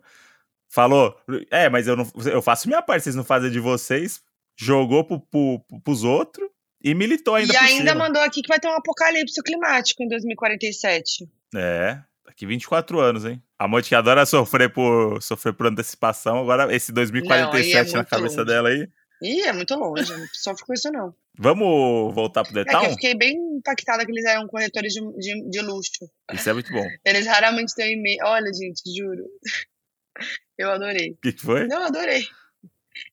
[0.71, 1.15] Falou,
[1.49, 4.21] é, mas eu, não, eu faço minha parte, vocês não fazem de vocês.
[4.57, 6.49] Jogou pro, pro, pros outros
[6.83, 7.95] e militou ainda E ainda cima.
[7.95, 11.29] mandou aqui que vai ter um apocalipse climático em 2047.
[11.55, 13.41] É, Daqui 24 anos, hein?
[13.57, 18.05] A Monte que adora sofrer por, sofrer por antecipação, agora esse 2047 não, é na
[18.05, 18.45] cabeça longe.
[18.45, 18.87] dela aí.
[19.21, 21.13] Ih, é muito longe, não sofre com isso não.
[21.37, 22.77] Vamos voltar pro detalhe?
[22.77, 26.09] É que eu fiquei bem impactada que eles eram corretores de, de, de luxo.
[26.33, 26.85] Isso é muito bom.
[27.03, 28.19] Eles raramente têm e-mail.
[28.23, 29.25] Olha, gente, juro.
[30.57, 31.11] Eu adorei.
[31.11, 31.67] O que, que foi?
[31.67, 32.25] Não, adorei.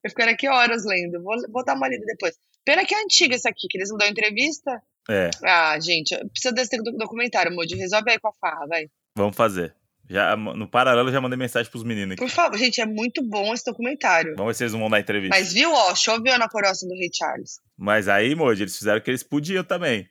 [0.02, 1.22] Eu ficaria aqui horas lendo.
[1.22, 2.34] Vou, vou dar uma lida depois.
[2.66, 4.82] Pena que é antiga essa aqui, que eles não dão entrevista.
[5.08, 5.30] É.
[5.44, 7.76] Ah, gente, precisa desse documentário, Moody.
[7.76, 8.90] Resolve aí com a farra, vai.
[9.16, 9.72] Vamos fazer.
[10.10, 12.22] Já, no paralelo, já mandei mensagem pros meninos aqui.
[12.22, 14.34] Por favor, gente, é muito bom esse documentário.
[14.36, 15.36] Vamos ver se eles não vão dar entrevista.
[15.36, 17.60] Mas viu, ó, choveu na coroação do Rei Charles.
[17.76, 20.08] Mas aí, Moody, eles fizeram o que eles podiam também.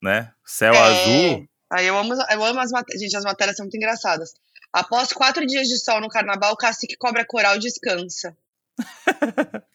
[0.00, 0.32] Né?
[0.46, 0.78] Céu é...
[0.78, 1.48] azul.
[1.72, 3.02] Aí eu amo, eu amo as matérias.
[3.02, 4.34] Gente, as matérias são muito engraçadas.
[4.72, 8.36] Após quatro dias de sol no carnaval, o cacique cobra coral descansa.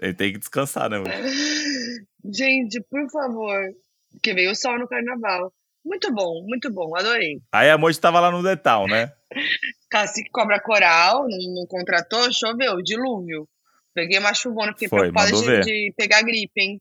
[0.00, 0.98] Ele tem que descansar, né?
[2.24, 3.72] Gente, por favor.
[4.12, 5.52] Porque veio o sol no carnaval.
[5.84, 7.40] Muito bom, muito bom, adorei.
[7.52, 9.12] Aí a Moji tava lá no Detal, né?
[9.88, 13.48] Cacique Cobra Coral, não, não contratou, choveu, dilúvio.
[13.94, 16.80] Peguei uma chuvona, fiquei Foi, preocupada de, de, pegar gripe, hein?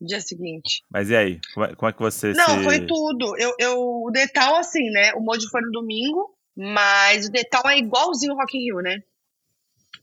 [0.00, 0.82] Dia seguinte.
[0.90, 1.40] Mas e aí?
[1.52, 2.64] Como é, como é que você Não, se...
[2.64, 3.36] foi tudo.
[3.36, 5.12] Eu, eu, o Detal, assim, né?
[5.14, 9.00] O Moji foi no domingo, mas o Detal é igualzinho o Rock in Rio, né?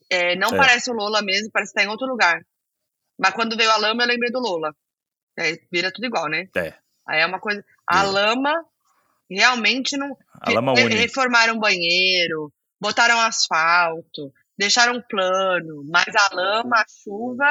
[0.10, 0.58] É, não é.
[0.58, 2.42] parece o Lola mesmo, parece que tá em outro lugar.
[3.22, 4.76] Mas quando veio a lama, eu lembrei do Lola.
[5.38, 6.48] É, vira tudo igual, né?
[6.58, 6.74] É.
[7.08, 7.64] Aí é uma coisa.
[7.88, 8.52] A lama
[9.30, 10.18] realmente não.
[10.42, 17.48] A lama re reformaram banheiro, botaram asfalto, deixaram plano, mas a lama, a chuva,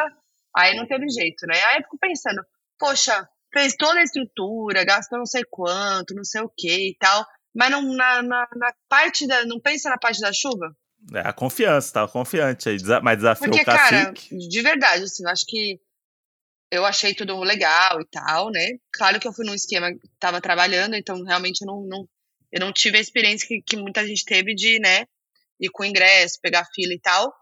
[0.55, 1.55] aí não teve jeito, né?
[1.55, 2.45] Aí eu fico pensando,
[2.77, 7.25] poxa, fez toda a estrutura, gastou não sei quanto, não sei o que e tal,
[7.55, 9.45] mas não, na, na, na, parte da.
[9.45, 10.77] Não pensa na parte da chuva?
[11.15, 14.29] É, a confiança, tava confiante aí, mas desafiou Porque, o cacique.
[14.29, 15.81] cara, de verdade, assim, eu acho que
[16.71, 18.79] eu achei tudo legal e tal, né?
[18.93, 22.09] Claro que eu fui num esquema que tava trabalhando, então realmente eu não, não,
[22.53, 25.07] eu não tive a experiência que, que muita gente teve de, né,
[25.59, 27.33] ir com ingresso, pegar fila e tal,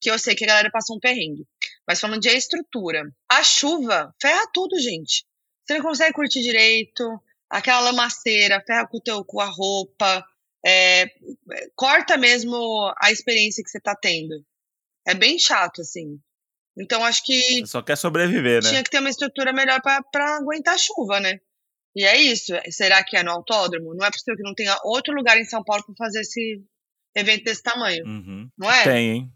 [0.00, 1.46] que eu sei que a galera passou um perrengue.
[1.86, 5.24] Mas falando de estrutura, a chuva ferra tudo, gente.
[5.64, 7.04] Você não consegue curtir direito,
[7.50, 10.24] aquela lamaceira ferra com, teu, com a roupa,
[10.64, 11.10] é,
[11.74, 14.44] corta mesmo a experiência que você tá tendo.
[15.06, 16.18] É bem chato, assim.
[16.76, 17.66] Então acho que.
[17.66, 18.68] Só quer sobreviver, né?
[18.68, 21.40] Tinha que ter uma estrutura melhor para aguentar a chuva, né?
[21.96, 22.52] E é isso.
[22.70, 23.94] Será que é no autódromo?
[23.94, 26.62] Não é possível que não tenha outro lugar em São Paulo para fazer esse
[27.16, 28.06] evento desse tamanho.
[28.06, 28.48] Uhum.
[28.56, 28.84] Não é?
[28.84, 29.32] Tem, hein?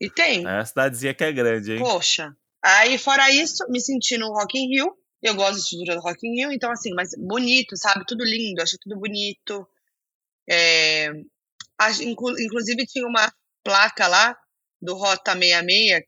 [0.00, 0.46] E tem.
[0.46, 1.78] É a cidadezinha que é grande, hein?
[1.78, 2.34] Poxa.
[2.64, 4.96] Aí, fora isso, me senti no Rock in Rio.
[5.20, 8.06] Eu gosto da estrutura do Rock in Rio, então, assim, mas bonito, sabe?
[8.06, 9.68] Tudo lindo, achei tudo bonito.
[10.52, 11.08] É...
[12.38, 13.32] Inclusive, tinha uma
[13.64, 14.36] placa lá
[14.80, 16.02] do Rota 66,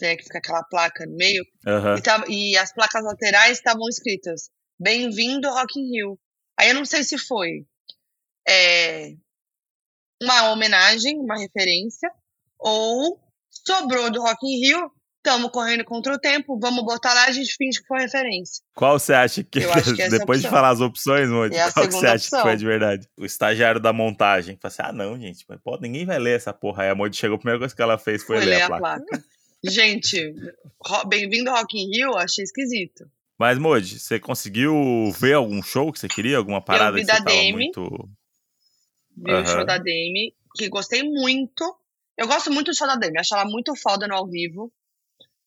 [0.00, 1.96] né, que fica aquela placa no meio, uhum.
[1.96, 6.18] e, tava, e, as placas laterais estavam escritas Bem-vindo Rock in Rio.
[6.58, 7.64] Aí eu não sei se foi
[8.48, 9.14] é,
[10.20, 12.10] uma homenagem, uma referência,
[12.58, 14.90] ou sobrou do Rock in Rio,
[15.24, 18.62] estamos correndo contra o tempo, vamos botar lá, a gente finge que foi referência.
[18.74, 19.62] Qual você acha que, que
[20.02, 22.40] é depois de falar as opções, Monte, é qual você acha opção.
[22.40, 23.08] que foi de verdade?
[23.18, 26.52] O estagiário da montagem, falou assim, ah não, gente, mas, pô, ninguém vai ler essa
[26.52, 26.82] porra.
[26.82, 29.02] Aí a Monte chegou, a primeira coisa que ela fez foi, foi ler, a placa.
[29.06, 29.24] placa.
[29.64, 30.34] Gente,
[31.08, 33.08] bem-vindo ao Rock in Rio, achei esquisito.
[33.38, 36.36] Mas, Moji, você conseguiu ver algum show que você queria?
[36.36, 38.08] Alguma parada eu vi que da você tava Demi, muito...
[39.16, 39.42] Vi uhum.
[39.42, 41.64] o show da Demi, que gostei muito.
[42.16, 44.70] Eu gosto muito do show da Demi, acho ela muito foda no ao vivo.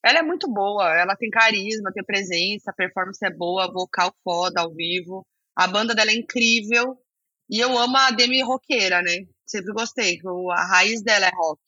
[0.04, 4.62] Ela é muito boa, ela tem carisma, tem presença, a performance é boa, vocal foda
[4.62, 5.26] ao vivo.
[5.56, 6.98] A banda dela é incrível.
[7.50, 9.26] E eu amo a Demi roqueira, né?
[9.46, 10.20] Sempre gostei,
[10.52, 11.62] a raiz dela é rock.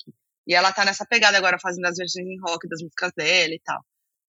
[0.46, 3.62] E ela tá nessa pegada agora, fazendo as versões em rock das músicas dela e
[3.64, 3.80] tal.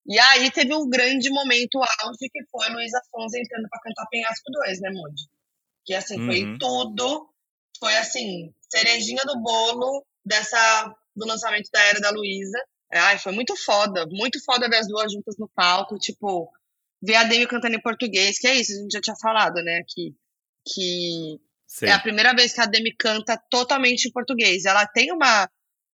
[0.06, 4.50] E aí teve um grande momento auge que foi Luísa Sonza entrando pra cantar Penhasco
[4.52, 5.22] 2, né, Moody?
[5.84, 6.26] Que assim, Uhum.
[6.26, 7.28] foi tudo.
[7.78, 12.58] Foi assim, cerejinha do bolo dessa, do lançamento da era da Luísa.
[12.92, 14.06] Ai, foi muito foda.
[14.10, 15.98] Muito foda ver as duas juntas no palco.
[15.98, 16.50] Tipo,
[17.02, 19.78] ver a Demi cantando em português, que é isso, a gente já tinha falado, né,
[19.78, 20.14] aqui.
[20.66, 21.86] Que Sim.
[21.86, 24.64] é a primeira vez que a Demi canta totalmente em português.
[24.64, 25.48] Ela tem uma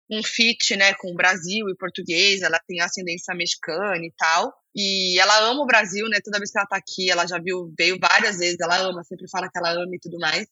[0.09, 4.54] um feat, né, com o Brasil e português, ela tem ascendência mexicana e tal.
[4.74, 6.18] E ela ama o Brasil, né?
[6.22, 9.28] Toda vez que ela tá aqui, ela já viu, veio várias vezes, ela ama, sempre
[9.28, 10.46] fala que ela ama e tudo mais.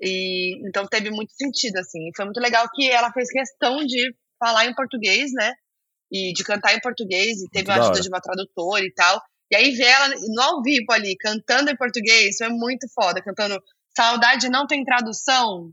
[0.00, 2.10] E então teve muito sentido assim.
[2.16, 5.52] Foi muito legal que ela fez questão de falar em português, né?
[6.10, 9.20] E de cantar em português e teve a da ajuda de uma tradutora e tal.
[9.50, 13.60] E aí ver ela no ao vivo ali, cantando em português, foi muito foda, cantando
[13.96, 15.70] Saudade não tem tradução.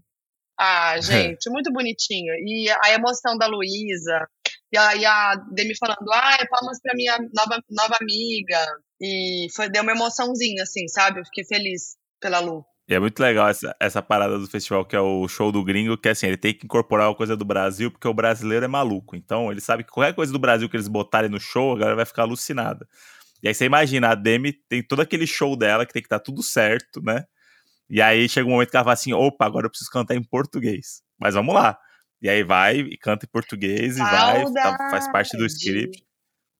[0.57, 2.33] Ah, gente, muito bonitinho.
[2.35, 4.27] E a emoção da Luísa,
[4.71, 8.65] e a, e a Demi falando, ah, palmas pra minha nova, nova amiga.
[9.01, 11.19] E foi, deu uma emoçãozinha, assim, sabe?
[11.19, 12.65] Eu fiquei feliz pela Lu.
[12.87, 15.97] E é muito legal essa, essa parada do festival, que é o show do gringo,
[15.97, 18.67] que é assim, ele tem que incorporar uma coisa do Brasil, porque o brasileiro é
[18.67, 19.15] maluco.
[19.15, 21.95] Então, ele sabe que qualquer coisa do Brasil que eles botarem no show, a galera
[21.95, 22.87] vai ficar alucinada.
[23.41, 26.19] E aí você imagina, a Demi tem todo aquele show dela, que tem que estar
[26.19, 27.23] tá tudo certo, né?
[27.89, 30.23] E aí chega um momento que ela fala assim: opa, agora eu preciso cantar em
[30.23, 31.01] português.
[31.19, 31.77] Mas vamos lá.
[32.21, 34.49] E aí vai e canta em português Saudade.
[34.49, 36.03] e vai, tá, faz parte do script.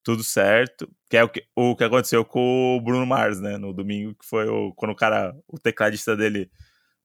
[0.04, 0.90] Tudo certo.
[1.10, 3.58] Que é o que, o que aconteceu com o Bruno Mars, né?
[3.58, 6.50] No domingo, que foi o, quando o cara, o tecladista dele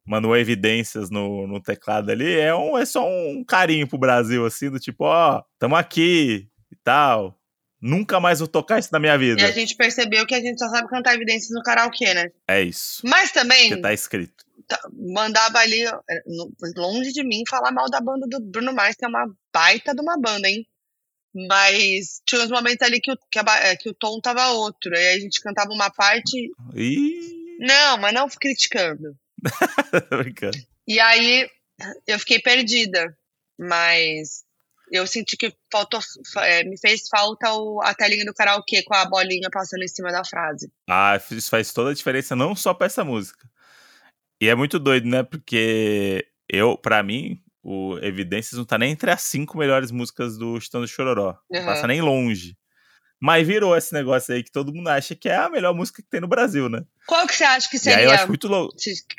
[0.08, 2.38] mandou evidências no, no teclado ali.
[2.38, 6.76] É, um, é só um carinho pro Brasil, assim, do tipo, ó, tamo aqui e
[6.82, 7.38] tal.
[7.80, 9.40] Nunca mais vou tocar isso na minha vida.
[9.40, 12.24] E a gente percebeu que a gente só sabe cantar evidências no karaokê, né?
[12.48, 13.02] É isso.
[13.04, 13.68] Mas também.
[13.68, 14.44] Que tá escrito.
[14.66, 16.22] Tá, mandava ali, é,
[16.76, 20.00] longe de mim, falar mal da banda do Bruno Mars, que é uma baita de
[20.00, 20.66] uma banda, hein?
[21.46, 24.96] Mas tinha uns momentos ali que o, que, a, é, que o tom tava outro.
[24.96, 26.50] Aí a gente cantava uma parte.
[26.74, 27.56] Ih!
[27.60, 29.16] Não, mas não criticando.
[30.10, 30.58] Brincando.
[30.86, 31.48] E aí
[32.06, 33.16] eu fiquei perdida.
[33.58, 34.44] Mas
[34.90, 36.00] eu senti que faltou,
[36.38, 40.10] é, me fez falta o, a telinha do karaokê com a bolinha passando em cima
[40.10, 40.70] da frase.
[40.88, 43.48] Ah, isso faz toda a diferença, não só pra essa música.
[44.40, 45.22] E é muito doido, né?
[45.22, 50.58] Porque eu, para mim, o Evidências não tá nem entre as cinco melhores músicas do
[50.58, 51.36] Chitão do Chororó.
[51.50, 52.56] Não passa nem longe.
[53.20, 56.08] Mas virou esse negócio aí que todo mundo acha que é a melhor música que
[56.08, 56.82] tem no Brasil, né?
[57.06, 57.98] Qual que você acha que seria?
[57.98, 58.74] E aí eu acho muito louco.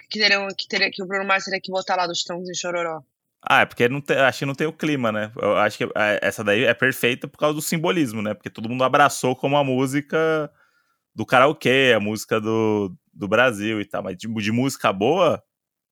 [0.10, 2.58] Que, teriam, que, teria, que o Bruno Mars teria que botar lá do Chitão do
[2.58, 3.04] Chororó?
[3.42, 5.32] Ah, é porque não tem, acho que não tem o clima, né?
[5.38, 8.34] Eu acho que é, essa daí é perfeita por causa do simbolismo, né?
[8.34, 10.52] Porque todo mundo abraçou como a música
[11.14, 14.02] do karaokê, a música do, do Brasil e tal.
[14.02, 15.44] Mas de, de música boa,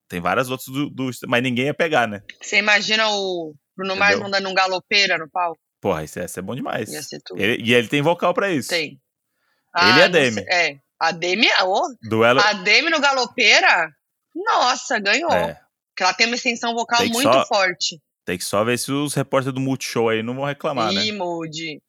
[0.08, 2.22] tem várias outras do, do, Mas ninguém ia pegar, né?
[2.42, 3.96] Você imagina o Bruno Entendeu?
[3.96, 5.60] Mars mandando um galopeira no palco?
[5.82, 6.92] Porra, isso ia ser bom demais.
[6.92, 7.42] Ia ser tudo.
[7.42, 8.70] Ele, e ele tem vocal pra isso.
[8.70, 9.00] Tem.
[9.76, 10.42] Ah, ele e a Demi.
[10.50, 10.80] É.
[11.00, 12.40] A Demi, oh, Duelo...
[12.40, 13.92] a Demi no galopeira,
[14.36, 15.32] nossa, ganhou.
[15.32, 15.60] É.
[15.90, 18.02] Porque ela tem uma extensão vocal muito só, forte.
[18.26, 21.18] Tem que só ver se os repórteres do Multishow aí não vão reclamar, Ih, né?
[21.18, 21.80] Moody.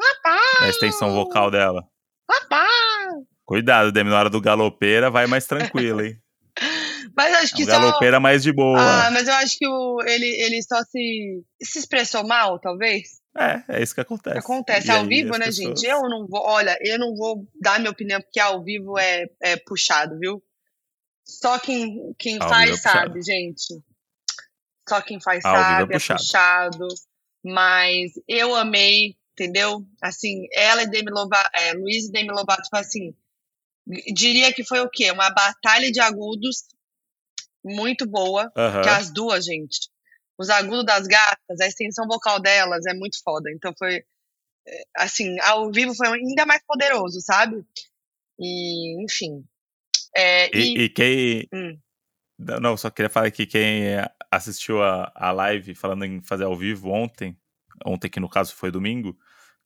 [0.00, 0.62] Rapaz!
[0.62, 1.84] A extensão vocal dela.
[2.30, 3.24] Rapaz!
[3.44, 6.21] Cuidado, Demi, na hora do galopeira, vai mais tranquilo, hein?
[7.16, 7.80] Mas acho que é um só.
[7.80, 8.78] Galopeira mais de boa.
[8.78, 13.20] Ah, mas eu acho que o, ele, ele só se, se expressou mal, talvez.
[13.36, 14.38] É, é isso que acontece.
[14.38, 14.88] Acontece.
[14.88, 15.86] E ao aí, vivo, né, pessoas- gente?
[15.86, 16.40] Eu não vou.
[16.42, 20.42] Olha, eu não vou dar minha opinião, porque ao vivo é, é puxado, viu?
[21.24, 22.98] Só quem, quem Ao faz é puxado.
[22.98, 23.82] sabe, gente.
[24.88, 26.18] Só quem faz Ao é sabe, é puxado.
[26.20, 26.88] puxado.
[27.44, 29.82] Mas eu amei, entendeu?
[30.02, 33.14] Assim, ela e Demi Lovato, é, Luiz e Demi Lovato, tipo assim,
[34.14, 35.10] diria que foi o quê?
[35.10, 36.64] Uma batalha de agudos
[37.64, 38.50] muito boa.
[38.56, 38.82] Aham.
[38.82, 39.90] Que as duas, gente.
[40.38, 43.50] Os agudos das gatas, a extensão vocal delas é muito foda.
[43.52, 44.02] Então foi.
[44.66, 47.64] é, Assim, ao vivo foi ainda mais poderoso, sabe?
[48.38, 49.44] E, enfim.
[50.16, 51.48] É, e, E, e quem.
[51.52, 51.78] Hum.
[52.60, 53.84] Não, só queria falar que quem
[54.30, 57.38] assistiu a, a live falando em fazer ao vivo ontem,
[57.86, 59.16] ontem que no caso foi domingo,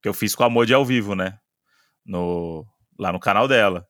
[0.02, 1.38] que eu fiz com a Modi ao vivo, né?
[2.04, 2.66] No,
[2.98, 3.88] lá no canal dela.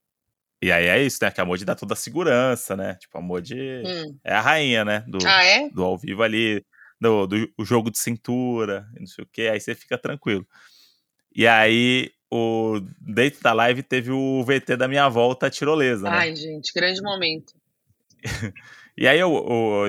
[0.61, 1.31] E aí é isso, né?
[1.31, 2.95] Que a Modi dá toda a segurança, né?
[2.95, 4.19] Tipo, a Modi hum.
[4.25, 5.05] é a rainha, né?
[5.07, 5.69] Do, Ah, é?
[5.69, 6.65] do ao vivo ali,
[7.01, 10.47] do, do o jogo de cintura, não sei o que, aí você fica tranquilo.
[11.35, 16.17] E aí, o, dentro da live teve o VT da minha volta tirolesa, né?
[16.17, 17.55] Ai, gente, grande momento.
[18.99, 19.31] E aí eu,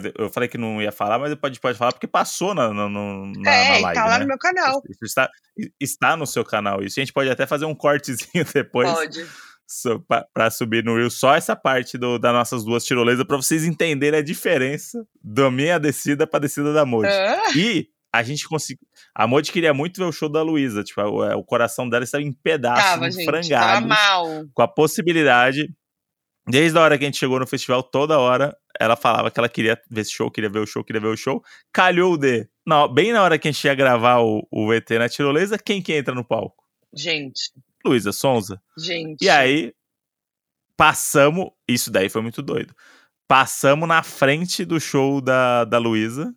[0.04, 2.90] eu, eu falei que não ia falar, mas pode, pode falar porque passou na, na,
[2.90, 4.20] na, é, na e live, tá lá né?
[4.20, 4.82] no meu canal.
[4.90, 5.30] Isso está,
[5.80, 6.84] está no seu canal.
[6.84, 9.26] Isso a gente pode até fazer um cortezinho depois Pode.
[10.34, 11.10] Pra subir no Rio.
[11.10, 15.78] Só essa parte do, das nossas duas tirolesas pra vocês entenderem a diferença da minha
[15.80, 17.10] descida pra descida da Modi.
[17.10, 18.86] Ah, E a gente conseguiu.
[19.14, 20.84] A Modi queria muito ver o show da Luísa.
[20.84, 23.10] Tipo, o, o coração dela estava em pedaços, tava.
[23.10, 24.46] Tava frangados mal.
[24.54, 25.70] com a possibilidade.
[26.50, 29.50] Desde a hora que a gente chegou no festival, toda hora ela falava que ela
[29.50, 31.44] queria ver esse show, queria ver o show, queria ver o show.
[31.74, 32.48] Calhou de.
[32.66, 35.82] Não, bem na hora que a gente ia gravar o, o VT na tirolesa, quem
[35.82, 36.64] que entra no palco?
[36.96, 37.52] Gente,
[37.88, 38.62] Luísa Sonza.
[38.78, 39.24] gente.
[39.24, 39.74] E aí,
[40.76, 41.50] passamos.
[41.68, 42.74] Isso daí foi muito doido.
[43.28, 46.34] Passamos na frente do show da, da Luísa.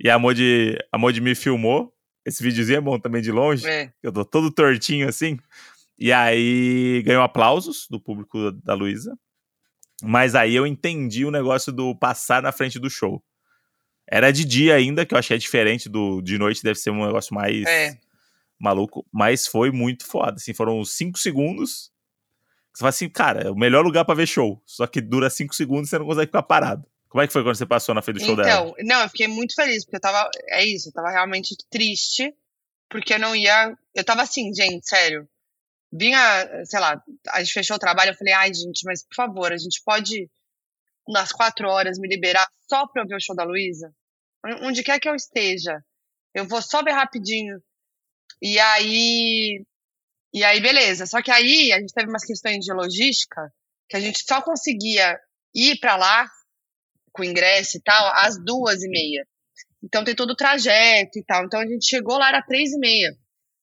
[0.00, 1.92] E a Modi, a Modi me filmou.
[2.24, 3.66] Esse videozinho é bom também de longe.
[3.66, 3.92] É.
[4.02, 5.38] Eu tô todo tortinho assim.
[5.98, 9.18] E aí ganhou aplausos do público da Luísa.
[10.02, 13.22] Mas aí eu entendi o negócio do passar na frente do show.
[14.10, 17.34] Era de dia ainda, que eu achei diferente do de noite, deve ser um negócio
[17.34, 17.98] mais É.
[18.58, 19.06] maluco.
[19.12, 20.34] Mas foi muito foda.
[20.34, 21.90] Assim, foram 5 segundos.
[22.72, 24.62] Você fala assim, cara, é o melhor lugar pra ver show.
[24.64, 26.86] Só que dura 5 segundos e você não consegue ficar parado.
[27.08, 28.48] Como é que foi quando você passou na frente do show dela?
[28.48, 30.30] Então, não, eu fiquei muito feliz, porque eu tava.
[30.50, 32.34] É isso, eu tava realmente triste,
[32.88, 33.76] porque eu não ia.
[33.94, 35.26] Eu tava assim, gente, sério.
[35.90, 36.20] Vinha,
[36.66, 39.56] sei lá, a gente fechou o trabalho, eu falei, ai, gente, mas por favor, a
[39.56, 40.30] gente pode
[41.08, 43.90] nas quatro horas, me liberar só pra eu ver o show da Luísa?
[44.62, 45.82] Onde quer que eu esteja.
[46.34, 47.58] Eu vou só ver rapidinho.
[48.42, 49.64] E aí.
[50.32, 51.06] E aí, beleza.
[51.06, 53.52] Só que aí a gente teve umas questões de logística
[53.88, 55.18] que a gente só conseguia
[55.54, 56.28] ir para lá
[57.12, 59.26] com ingresso e tal às duas e meia.
[59.82, 61.44] Então tem todo o trajeto e tal.
[61.44, 63.16] Então a gente chegou lá, era três e meia.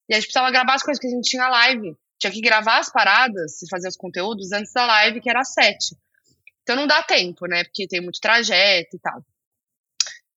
[0.10, 1.96] E a gente precisava gravar as coisas que a gente tinha live.
[2.20, 5.54] Tinha que gravar as paradas e fazer os conteúdos antes da live, que era às
[5.54, 5.96] sete.
[6.64, 7.64] Então não dá tempo, né?
[7.64, 9.24] Porque tem muito trajeto e tal.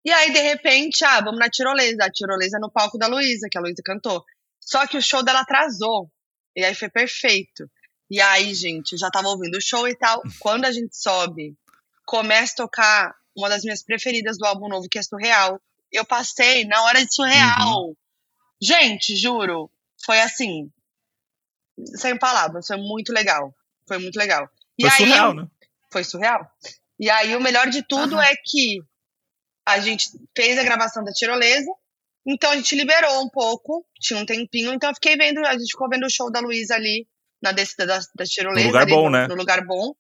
[0.09, 2.03] E aí, de repente, ah, vamos na tirolesa.
[2.03, 4.25] A tirolesa no palco da Luísa, que a Luísa cantou.
[4.59, 6.11] Só que o show dela atrasou.
[6.57, 7.71] E aí foi perfeito.
[8.11, 10.23] E aí, gente, eu já tava ouvindo o show e tal.
[10.41, 11.55] Quando a gente sobe,
[12.07, 15.61] começa a tocar uma das minhas preferidas do álbum novo, que é Surreal.
[15.93, 17.89] Eu passei na hora de Surreal.
[17.89, 17.95] Uhum.
[18.63, 19.71] Gente, juro,
[20.07, 20.73] foi assim,
[21.97, 23.55] sem palavras, foi muito legal.
[23.87, 24.49] Foi muito legal.
[24.79, 25.47] E foi aí, surreal, né?
[25.93, 26.51] Foi surreal.
[26.99, 28.23] E aí o melhor de tudo uhum.
[28.23, 28.83] é que
[29.69, 31.71] a gente fez a gravação da tirolesa,
[32.27, 35.71] então a gente liberou um pouco, tinha um tempinho, então eu fiquei vendo, a gente
[35.71, 37.07] ficou vendo o show da Luísa ali
[37.43, 38.67] na descida da, da tirolesa.
[38.67, 39.29] No lugar ali, bom, no, né?
[39.29, 39.95] No lugar bom.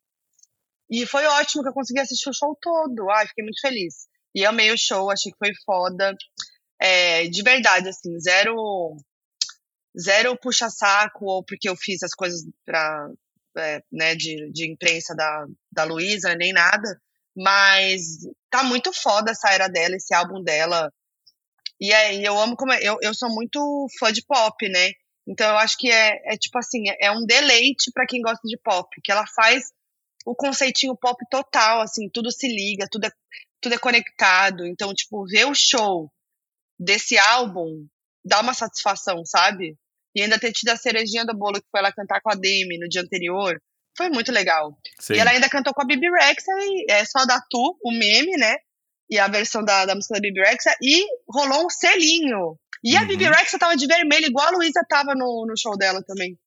[0.90, 3.10] E foi ótimo que eu consegui assistir o show todo.
[3.10, 4.06] Ai, fiquei muito feliz.
[4.34, 6.16] E amei o show, achei que foi foda.
[6.80, 8.96] É, de verdade, assim, zero
[10.00, 13.10] zero puxa-saco, ou porque eu fiz as coisas pra,
[13.58, 17.00] é, né, de, de imprensa da, da Luísa, nem nada.
[17.38, 18.00] Mas
[18.50, 20.92] tá muito foda essa era dela, esse álbum dela.
[21.80, 22.72] E aí, eu amo como.
[22.72, 24.90] É, eu, eu sou muito fã de pop, né?
[25.26, 28.40] Então eu acho que é, é tipo assim, é, é um deleite para quem gosta
[28.48, 29.70] de pop, que ela faz
[30.26, 33.10] o conceitinho pop total, assim, tudo se liga, tudo é,
[33.60, 34.66] tudo é conectado.
[34.66, 36.10] Então, tipo, ver o show
[36.78, 37.86] desse álbum
[38.24, 39.76] dá uma satisfação, sabe?
[40.14, 42.78] E ainda ter tido a cerejinha do bolo que foi ela cantar com a Demi
[42.78, 43.60] no dia anterior.
[43.98, 44.78] Foi muito legal.
[45.00, 45.14] Sim.
[45.14, 48.36] E ela ainda cantou com a Bibi Rexa, e é só da Tu, o meme,
[48.36, 48.56] né?
[49.10, 50.72] E a versão da, da música da Bibi Rexa.
[50.80, 52.56] E rolou um selinho.
[52.84, 53.02] E uhum.
[53.02, 56.38] a Bibi Rexa tava de vermelho, igual a Luísa tava no, no show dela também.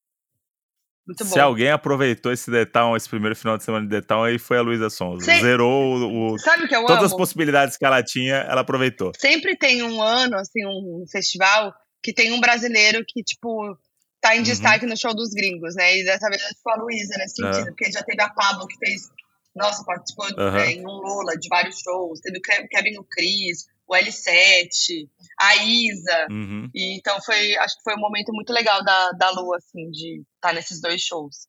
[1.06, 4.56] Muito Se alguém aproveitou esse detalhe, esse primeiro final de semana de detalhe, aí foi
[4.56, 5.26] a Luísa Sonza.
[5.26, 7.06] Zerou o, Sabe o que eu todas amo?
[7.06, 9.12] as possibilidades que ela tinha, ela aproveitou.
[9.18, 13.76] Sempre tem um ano, assim, um festival que tem um brasileiro que, tipo,
[14.22, 14.44] tá em uhum.
[14.44, 15.98] destaque no show dos gringos, né?
[15.98, 17.64] E dessa vez foi a Luísa nesse sentido, uhum.
[17.66, 19.10] porque já teve a Pablo que fez,
[19.54, 20.52] nossa, participou uhum.
[20.52, 25.08] né, em um Lula de vários shows, teve o Kevin o Cris, o L7,
[25.40, 26.26] a Isa.
[26.30, 26.70] Uhum.
[26.72, 30.20] E, então foi, acho que foi um momento muito legal da, da Lu, assim, de
[30.20, 31.48] estar tá nesses dois shows.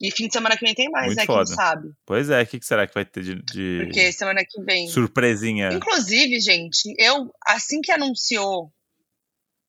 [0.00, 1.26] E fim de semana que vem tem mais, Muito né?
[1.26, 1.46] Foda.
[1.46, 1.88] Quem sabe?
[2.04, 4.86] Pois é, o que, que será que vai ter de, de, Porque semana que vem.
[4.88, 5.70] Surpresinha.
[5.72, 8.70] Inclusive, gente, eu, assim que anunciou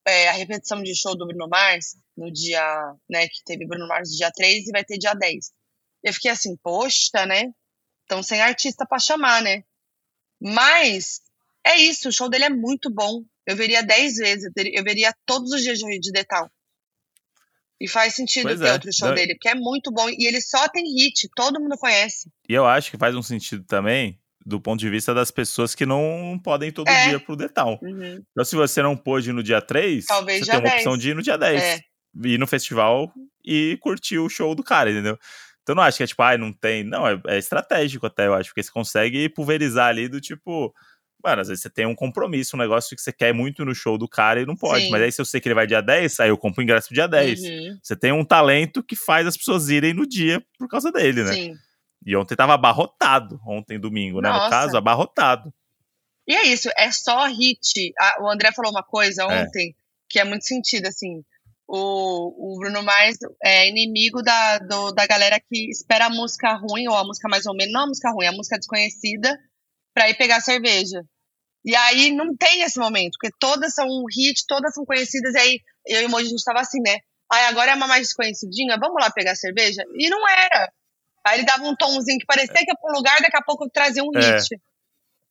[0.07, 2.63] é, a repetição de show do Bruno Mars, no dia,
[3.09, 5.51] né, que teve Bruno Mars dia 3 e vai ter dia 10.
[6.03, 7.51] Eu fiquei assim, poxa, né?
[8.05, 9.63] Então sem artista para chamar, né?
[10.39, 11.21] Mas
[11.65, 13.23] é isso, o show dele é muito bom.
[13.45, 16.49] Eu veria 10 vezes, eu veria todos os dias de Detal.
[17.79, 18.73] E faz sentido pois ter é.
[18.73, 19.15] outro show Não...
[19.15, 20.09] dele, porque é muito bom.
[20.09, 22.31] E ele só tem hit, todo mundo conhece.
[22.49, 25.85] E eu acho que faz um sentido também, do ponto de vista das pessoas que
[25.85, 27.09] não podem todo é.
[27.09, 27.77] dia pro Detal.
[27.81, 28.23] Uhum.
[28.31, 30.75] Então, se você não pôde ir no dia 3, Talvez você tem uma 10.
[30.75, 31.61] opção de ir no dia 10.
[31.61, 31.79] É.
[32.23, 33.11] Ir no festival
[33.43, 35.19] e curtir o show do cara, entendeu?
[35.61, 36.81] Então não acho que é tipo, ah, não tem.
[36.85, 40.73] Não, é, é estratégico até, eu acho, porque você consegue pulverizar ali do tipo.
[41.21, 43.97] Mano, às vezes você tem um compromisso, um negócio que você quer muito no show
[43.97, 44.85] do cara e não pode.
[44.85, 44.91] Sim.
[44.91, 46.87] Mas aí, se eu sei que ele vai dia 10, aí eu compro o ingresso
[46.87, 47.41] pro dia 10.
[47.41, 47.79] Uhum.
[47.83, 51.33] Você tem um talento que faz as pessoas irem no dia por causa dele, né?
[51.33, 51.57] Sim.
[52.05, 54.29] E ontem tava abarrotado, ontem domingo, né?
[54.29, 54.45] Nossa.
[54.45, 55.53] No caso, abarrotado.
[56.27, 57.93] E é isso, é só hit.
[57.99, 59.25] Ah, o André falou uma coisa É.
[59.43, 59.75] ontem
[60.09, 61.23] que é muito sentido, assim.
[61.67, 66.87] O, o Bruno Mars é inimigo da, do- da galera que espera a música ruim,
[66.87, 69.37] ou a música mais ou menos, não a música ruim, a música desconhecida,
[69.93, 71.03] pra ir pegar cerveja.
[71.65, 75.37] E aí não tem esse momento, porque todas são um hit, todas são conhecidas, e
[75.37, 76.99] aí eu e o Moji, a gente tava assim, né?
[77.29, 79.83] Aí agora é uma mais desconhecidinha, vamos lá pegar cerveja?
[79.97, 80.71] E não era.
[81.27, 83.69] Aí ele dava um tomzinho que parecia que ia pra um lugar, daqui a pouco
[83.69, 84.37] trazia um É.
[84.37, 84.47] hit.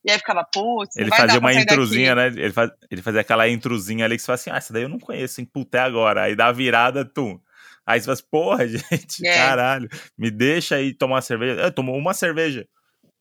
[0.04, 2.36] E aí ficava, putz, Ele fazia uma intrusinha, daqui.
[2.36, 2.44] né?
[2.44, 4.88] Ele, faz, ele fazia aquela intrusinha ali que você fala assim: ah, essa daí eu
[4.88, 5.50] não conheço, hein?
[5.52, 6.22] Puta, é agora.
[6.22, 7.40] Aí dá a virada, tum.
[7.84, 9.34] Aí você fala assim, porra, gente, É.
[9.34, 11.60] caralho, me deixa aí tomar uma cerveja.
[11.60, 12.66] É, tomou uma cerveja.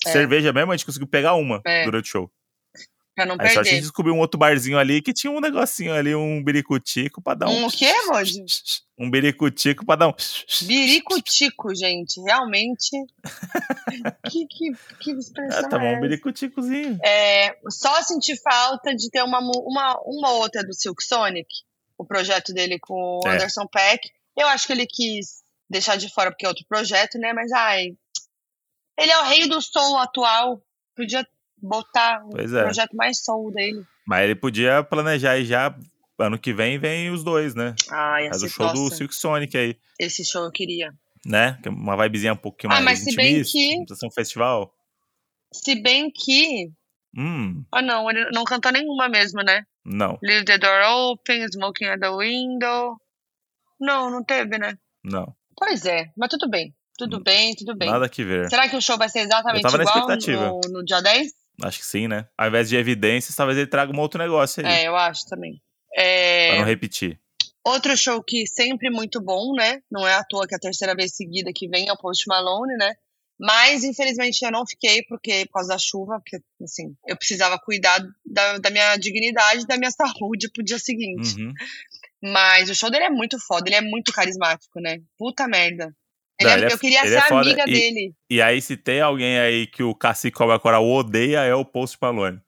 [0.05, 0.11] É.
[0.11, 1.85] Cerveja mesmo, a gente conseguiu pegar uma É.
[1.85, 2.31] durante o show.
[3.15, 3.81] Pra não Aí só a gente perder.
[3.81, 7.63] descobriu um outro barzinho ali que tinha um negocinho ali, um biricutico pra dar um.
[7.63, 8.43] Um o quê, Moji?
[8.97, 10.13] Um biricutico pra dar um.
[10.63, 12.21] Biricutico, gente.
[12.21, 12.91] Realmente.
[14.31, 16.97] que, que, que expressão É, tomar é um biricuticozinho.
[17.03, 21.47] É, só senti falta de ter uma, uma, uma outra do Silk Sonic,
[21.97, 23.31] o projeto dele com o É.
[23.33, 24.09] Anderson Peck.
[24.37, 27.33] Eu acho que ele quis deixar de fora porque é outro projeto, né?
[27.33, 27.87] Mas ai,
[28.97, 30.61] Ele é o rei do soul atual.
[30.95, 31.27] Podia
[31.67, 32.63] botar o Pois é.
[32.63, 33.83] projeto mais soul dele.
[34.07, 35.75] Mas ele podia planejar aí já.
[36.17, 37.75] Ano que vem vem os dois, né?
[37.91, 40.93] Ah, ia Faz o show do nossa, Silk Sonic aí, Esse show eu queria.
[41.25, 41.59] né?
[41.65, 44.11] É Uma vibezinha um pouquinho Ah, mais mas se bem que- não precisa ser um
[44.11, 44.73] festival.
[45.51, 46.71] Se bem que.
[47.17, 49.63] Hum, Ah, não, ele não cantou nenhuma mesmo, né?
[49.83, 52.97] não, Leave the door open, smoking at the window.
[53.79, 54.77] Não, não teve, né?
[55.03, 55.35] não.
[55.57, 56.73] Pois é, mas tudo bem.
[56.97, 57.89] Tudo bem, tudo bem.
[57.89, 58.49] Nada que ver.
[58.49, 59.65] Será que o show vai ser exatamente
[60.31, 61.31] igual no, no dia 10?
[61.61, 62.27] Acho que sim, né?
[62.37, 64.71] Ao invés de evidências, talvez ele traga um outro negócio aí.
[64.83, 65.61] É, eu acho também.
[65.93, 67.19] Pra É, não repetir.
[67.63, 69.81] outro show que sempre muito bom, né?
[69.89, 72.25] Não é à toa que é a terceira vez seguida que vem é o Post
[72.27, 72.93] Malone, né?
[73.37, 77.99] Mas, infelizmente, eu não fiquei porque, por causa da chuva, porque, assim, eu precisava cuidar
[78.25, 81.35] da, da minha dignidade e da minha saúde pro dia seguinte.
[81.41, 81.51] Uhum.
[82.23, 84.99] Mas o show dele é muito foda, ele é muito carismático, né?
[85.17, 85.93] Puta merda.
[86.39, 88.13] Ele Não, é- ele é- eu queria ele ser é amiga e- dele.
[88.29, 91.97] E aí, se tem alguém aí que o Cacique Cobra Coral odeia, é o Post
[92.01, 92.39] Malone.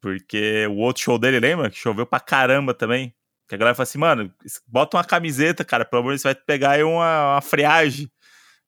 [0.00, 1.70] Porque o outro show dele, lembra?
[1.70, 3.14] Que choveu pra caramba também.
[3.48, 4.32] Que a galera fala assim, mano,
[4.66, 8.08] bota uma camiseta, cara, pelo amor de Deus, você vai pegar aí uma, uma friagem.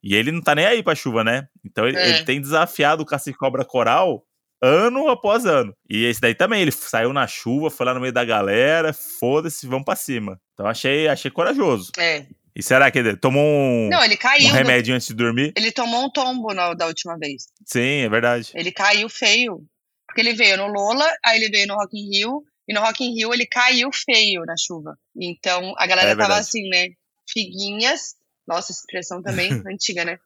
[0.03, 1.47] E ele não tá nem aí pra chuva, né?
[1.65, 2.09] Então ele, É.
[2.11, 4.25] ele tem desafiado o Cacique Cobra Coral
[4.61, 5.75] ano após ano.
[5.89, 9.67] E esse daí também, ele saiu na chuva, foi lá no meio da galera, foda-se,
[9.67, 10.41] vamos pra cima.
[10.55, 11.93] Então achei, achei corajoso.
[11.99, 12.27] É.
[12.55, 14.49] E será que ele tomou um, Não, ele um caiu.
[14.49, 15.53] no- remédio antes de dormir?
[15.57, 17.45] Ele tomou um tombo na- da última vez.
[17.67, 18.51] Sim, é verdade.
[18.55, 19.65] Ele caiu feio.
[20.07, 23.03] Porque ele veio no Lola, aí ele veio no Rock in Rio, e no Rock
[23.03, 24.99] in Rio ele caiu feio na chuva.
[25.19, 26.41] Então a galera É tava verdade.
[26.41, 26.89] assim, né?
[27.27, 28.15] Figuinhas.
[28.47, 30.19] Nossa, essa expressão também antiga, né?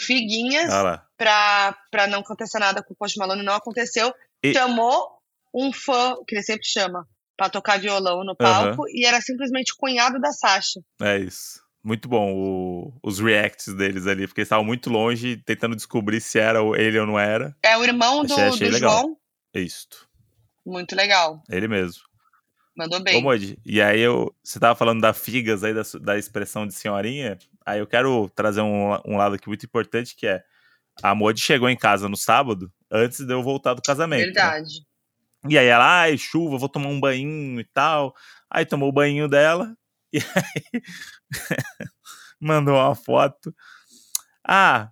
[0.00, 0.68] Figuinhas
[1.16, 3.42] pra, pra não acontecer nada com o Post Malone.
[3.44, 4.12] Não aconteceu.
[4.42, 5.08] E- Chamou
[5.54, 7.06] um fã, que ele sempre chama,
[7.36, 10.80] pra tocar violão no palco, e era simplesmente o cunhado da Sasha.
[11.02, 11.59] É isso.
[11.82, 16.38] Muito bom o- os reacts deles ali, porque eles estavam muito longe, tentando descobrir se
[16.38, 17.56] era ele ou não era.
[17.62, 18.92] É o irmão do, Achei- achei do legal.
[18.98, 19.16] João.
[19.54, 20.06] Isto.
[20.64, 21.42] Muito legal.
[21.48, 22.02] Ele mesmo.
[22.76, 23.22] Mandou Ô, bem.
[23.22, 27.38] Moji, e aí eu, você tava falando da figas aí, da, da expressão de senhorinha,
[27.66, 30.42] aí eu quero trazer um, um lado aqui muito importante, que é,
[31.02, 34.20] a Moji chegou em casa no sábado, antes de eu voltar do casamento.
[34.20, 34.24] né?
[34.26, 34.86] Verdade.
[35.48, 38.14] E aí ela, ai, chuva, vou tomar um banho e tal.
[38.50, 39.74] Aí tomou o banho dela
[40.12, 40.80] e aí
[42.40, 43.54] mandou uma foto.
[44.44, 44.90] Ah,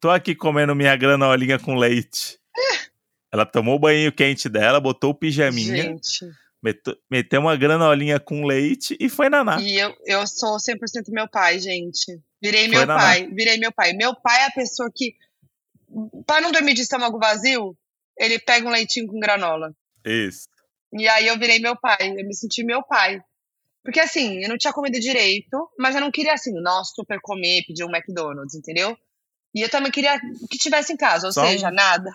[0.00, 2.38] tô aqui comendo minha granolinha com leite.
[3.32, 6.30] Ela tomou o banho quente dela, botou o pijaminha, Gente.
[7.10, 9.60] meteu, uma granolinha com leite e foi naná.
[9.60, 10.76] E eu, eu sou 100%
[11.08, 12.18] meu pai, gente.
[12.42, 13.00] Virei Foi meu naná.
[13.00, 13.28] pai.
[13.28, 13.92] Virei meu pai.
[13.92, 15.14] Meu pai é a pessoa que,
[16.26, 17.76] pra não dormir de estômago vazio,
[18.18, 19.74] ele pega um leitinho com granola.
[20.04, 20.48] Isso.
[20.92, 22.10] E aí eu virei meu pai.
[22.16, 23.20] Eu me senti meu pai.
[23.86, 27.62] Porque assim, eu não tinha comido direito, mas eu não queria assim, nossa, super comer,
[27.68, 28.98] pedir um McDonald's, entendeu?
[29.54, 30.18] E eu também queria
[30.50, 32.10] que tivesse em casa, ou Só um- seja, nada.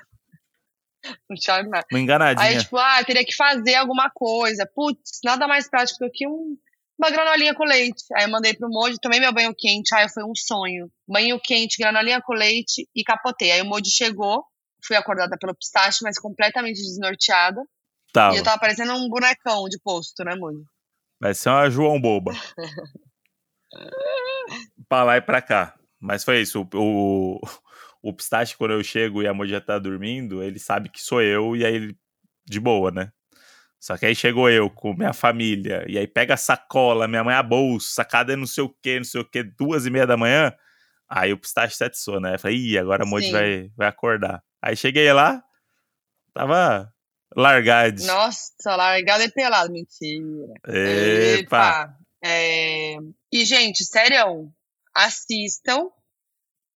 [1.30, 1.88] Não tinha nada.
[1.90, 2.46] Uma enganadinha.
[2.46, 4.70] Aí, tipo, ah, teria que fazer alguma coisa.
[4.76, 6.58] Putz, nada mais prático do que um,
[7.00, 8.04] uma granolinha com leite.
[8.16, 9.96] Aí eu mandei pro Moji, tomei meu banho quente.
[9.96, 10.92] Aí foi um sonho.
[11.08, 13.50] Banho quente, granolinha com leite e capotei.
[13.52, 14.44] Aí o Moji chegou,
[14.86, 17.64] fui acordada pelo pistache, mas completamente desnorteada.
[18.14, 18.36] Tava.
[18.36, 20.64] E eu tava parecendo um bonecão de posto, né, Moji?
[21.22, 22.34] Vai ser uma João Boba.
[24.90, 25.76] pra lá e pra cá.
[26.00, 26.68] Mas foi isso.
[26.74, 27.40] O, o,
[28.02, 31.22] o pistache, quando eu chego e a Moji já tá dormindo, ele sabe que sou
[31.22, 31.98] eu e aí ele.
[32.44, 33.12] De boa, né?
[33.80, 37.36] Só que aí chegou eu com minha família, e aí pega a sacola, minha mãe
[37.36, 40.18] a bolsa, cadê não sei o que, não sei o que, duas e meia da
[40.18, 40.54] manhã.
[41.08, 42.36] Aí o pistache se atiçou, né?
[42.36, 44.44] Eu falei, ih, agora a Moji vai, vai acordar.
[44.62, 45.44] Aí cheguei lá,
[46.34, 46.92] tava
[47.36, 48.04] largado.
[48.06, 49.70] Nossa, largada e pelada.
[49.72, 50.54] Mentira.
[50.68, 51.96] Epa!
[52.24, 52.96] É,
[53.32, 54.52] E, gente, sério,
[54.94, 55.90] assistam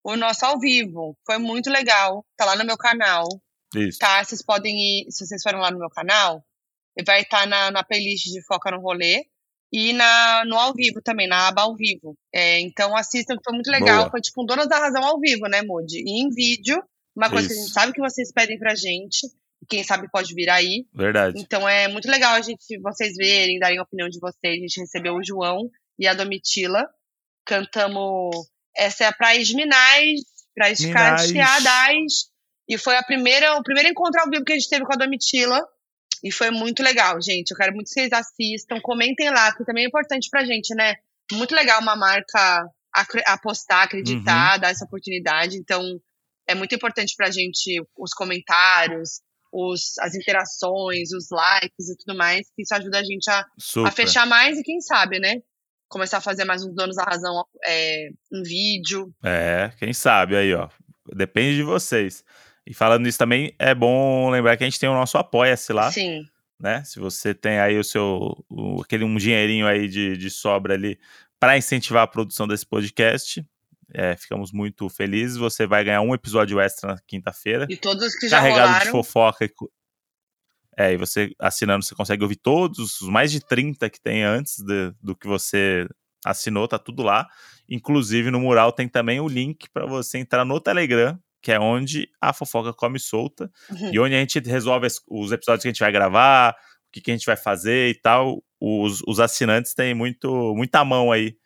[0.03, 1.17] o nosso ao vivo.
[1.25, 2.25] Foi muito legal.
[2.37, 3.27] Tá lá no meu canal.
[3.75, 3.99] Isso.
[3.99, 4.23] Tá?
[4.23, 6.43] Vocês podem ir, se vocês forem lá no meu canal,
[7.05, 9.25] vai estar na, na playlist de Foca no Rolê
[9.71, 12.15] e na, no ao vivo também, na aba ao vivo.
[12.33, 13.99] É, então assistam, que foi muito legal.
[14.01, 14.11] Boa.
[14.11, 16.01] Foi tipo um Donas da Razão ao vivo, né, Moody?
[16.05, 16.81] E em vídeo,
[17.15, 17.65] uma coisa que a Isso.
[17.65, 19.27] gente sabe que vocês pedem pra gente.
[19.67, 20.85] Quem sabe pode vir aí.
[20.93, 21.39] Verdade.
[21.39, 24.57] Então é muito legal a gente, vocês verem, darem a opinião de vocês.
[24.57, 26.87] A gente recebeu o João e a Domitila.
[27.45, 28.31] Cantamos
[28.75, 29.77] Essa é a Praia de Minas,
[30.53, 30.91] Praia de.
[30.91, 32.29] Casteadas.
[32.67, 34.97] E foi a primeira, o primeiro encontro ao vivo que a gente teve com a
[34.97, 35.61] Domitila.
[36.23, 37.51] E foi muito legal, gente.
[37.51, 38.79] Eu quero muito que vocês assistam.
[38.81, 40.95] Comentem lá, que também é importante pra gente, né?
[41.31, 42.67] Muito legal uma marca
[43.25, 45.57] apostar, acreditar, dar essa oportunidade.
[45.57, 45.83] Então,
[46.47, 49.21] é muito importante pra gente os comentários,
[49.55, 52.45] os, as interações, os likes e tudo mais.
[52.53, 53.45] que Isso ajuda a gente a,
[53.85, 55.41] a fechar mais e quem sabe, né?
[55.87, 59.13] Começar a fazer mais uns donos da razão é, em vídeo.
[59.23, 60.67] É, quem sabe aí, ó.
[61.15, 62.23] Depende de vocês.
[62.67, 65.89] E falando nisso também, é bom lembrar que a gente tem o nosso Apoia-se lá.
[65.89, 66.25] Sim.
[66.59, 66.83] Né?
[66.83, 68.35] Se você tem aí o seu.
[68.49, 70.99] O, aquele um dinheirinho aí de, de sobra ali
[71.39, 73.45] para incentivar a produção desse podcast.
[73.93, 75.37] É, ficamos muito felizes.
[75.37, 77.65] Você vai ganhar um episódio extra na quinta-feira.
[77.69, 78.85] E todos os que já carregado rolaram.
[78.85, 79.47] de fofoca.
[80.77, 84.57] É, e você assinando, você consegue ouvir todos, os mais de 30 que tem antes
[84.57, 85.87] de, do que você
[86.25, 87.27] assinou, tá tudo lá.
[87.69, 92.09] Inclusive no mural tem também o link para você entrar no Telegram, que é onde
[92.19, 93.91] a fofoca come solta Uhum.
[93.93, 97.11] e onde a gente resolve os episódios que a gente vai gravar, o que, que
[97.11, 98.43] a gente vai fazer e tal.
[98.59, 101.37] Os, os assinantes têm muito, muita mão aí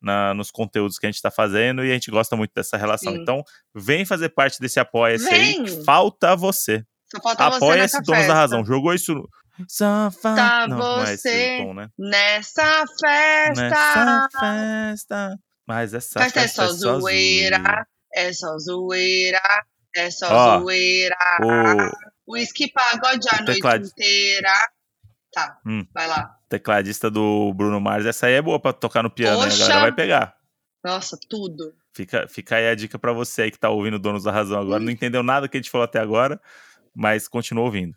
[0.00, 3.12] na- nos conteúdos que a gente está fazendo e a gente gosta muito dessa relação.
[3.12, 3.20] Sim.
[3.20, 3.42] Então,
[3.74, 6.84] vem fazer parte desse apoia-se aí, falta você.
[7.10, 8.32] Só falta você Apoia-se, nessa donos festa.
[8.34, 8.64] da razão.
[8.64, 9.14] Jogou isso.
[9.14, 9.28] no-
[9.68, 11.88] Só fa- Tá não, não é você tom, né?
[11.98, 13.62] Nessa festa.
[13.62, 15.36] Nessa festa.
[15.66, 17.86] Mas essa Festa festa, é só zoeira.
[18.14, 19.40] É só zoeira.
[19.96, 21.16] É só Ó, zoeira.
[22.26, 24.52] O Whisky pagode a noite teclado- inteira.
[25.32, 25.84] Tá, Hum.
[25.92, 26.37] vai lá.
[26.48, 29.46] Tecladista do Bruno Mars, essa aí é boa pra tocar no piano, né?
[29.46, 29.58] A Poxa.
[29.60, 30.36] galera vai pegar.
[30.84, 31.74] Nossa, tudo.
[31.92, 34.62] Fica, fica aí a dica pra você aí que tá ouvindo Donos da Razão Hum.
[34.62, 34.80] agora.
[34.80, 36.40] Não entendeu nada que a gente falou até agora,
[36.94, 37.96] mas continua ouvindo.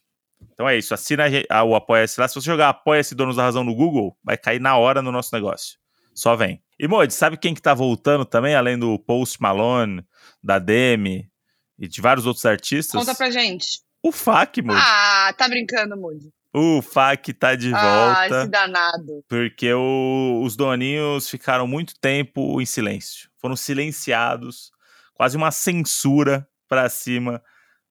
[0.53, 0.93] Então é isso.
[0.93, 2.27] Assina a o Apoia-se lá.
[2.27, 5.29] Se você jogar Apoia-se Donos da Razão no Google, vai cair na hora no nosso
[5.35, 5.77] negócio.
[6.15, 6.61] Só vem.
[6.79, 10.03] E, Mod, sabe quem que tá voltando também, além do Post Malone,
[10.43, 11.29] da Demi
[11.77, 12.99] e de vários outros artistas?
[12.99, 13.81] Conta pra gente.
[14.03, 14.79] O FAC, Mod.
[14.83, 16.33] Ah, tá brincando, Moody.
[16.53, 17.79] O FAC tá de Ah,
[18.25, 18.41] volta.
[18.41, 19.23] esse danado.
[19.29, 23.29] Porque o- os doninhos ficaram muito tempo em silêncio.
[23.39, 24.71] Foram silenciados,
[25.13, 27.41] quase uma censura pra cima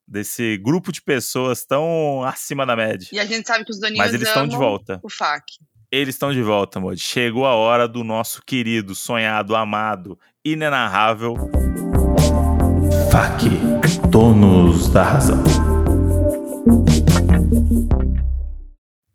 [0.07, 3.07] desse grupo de pessoas tão acima da média.
[3.11, 4.99] E a gente sabe que os doninhos Mas eles estão de volta.
[5.01, 5.43] O FAC.
[5.91, 6.99] Eles estão de volta, Mod.
[7.01, 11.35] Chegou a hora do nosso querido, sonhado, amado, inenarrável.
[13.11, 13.49] FAC,
[14.09, 15.43] donos da razão.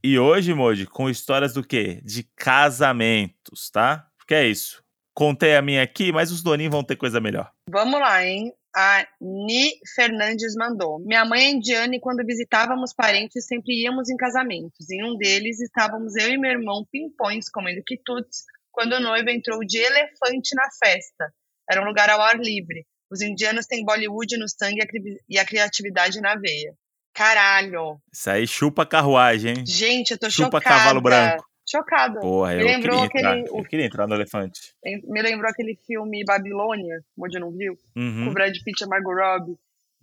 [0.08, 2.00] E hoje, Moji, com histórias do quê?
[2.04, 4.08] De casamentos, tá?
[4.16, 4.80] Porque é isso.
[5.12, 7.50] Contei a minha aqui, mas os doninhos vão ter coisa melhor.
[7.68, 8.52] Vamos lá, hein?
[8.72, 11.00] A Ni Fernandes mandou.
[11.00, 14.88] Minha mãe é indiana e quando visitávamos parentes sempre íamos em casamentos.
[14.88, 19.58] Em um deles estávamos eu e meu irmão pimpões comendo quitutes quando o noivo entrou
[19.66, 21.32] de elefante na festa.
[21.68, 22.86] Era um lugar ao ar livre.
[23.10, 26.74] Os indianos têm Bollywood no sangue e a cri- a criatividade na veia.
[27.16, 27.98] Caralho!
[28.12, 29.64] Isso aí chupa carruagem, hein?
[29.66, 30.76] Gente, eu tô Chupa chocada.
[30.76, 31.46] cavalo branco.
[31.68, 32.20] Chocada.
[32.20, 34.74] Porra, Me eu lembrou queria, entrar, aquele- eu queria entrar no elefante.
[34.84, 37.76] Me lembrou aquele filme Babilônia, onde não viu?
[37.94, 38.28] com Uhum.
[38.28, 39.56] o Brad Pitt e a Margot Robbie,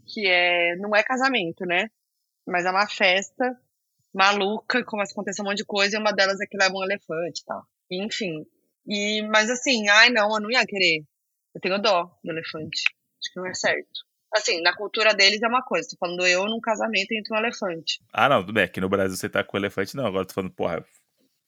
[0.07, 1.87] que é, não é casamento, né?
[2.47, 3.57] Mas é uma festa
[4.13, 6.83] maluca, começa a acontecer um monte de coisa, e uma delas é que leva um
[6.83, 7.63] elefante e tal.
[7.91, 8.45] Enfim.
[8.87, 11.03] E, mas assim, ai não, eu não ia querer.
[11.55, 12.81] Eu tenho dó do elefante.
[13.21, 14.01] Acho que não é certo.
[14.33, 15.89] Assim, na cultura deles é uma coisa.
[15.89, 17.99] Tô falando eu num casamento entre um elefante.
[18.11, 18.63] Ah, não, tudo bem.
[18.63, 20.07] Aqui no Brasil você tá com elefante, não.
[20.07, 20.83] Agora tô falando, porra,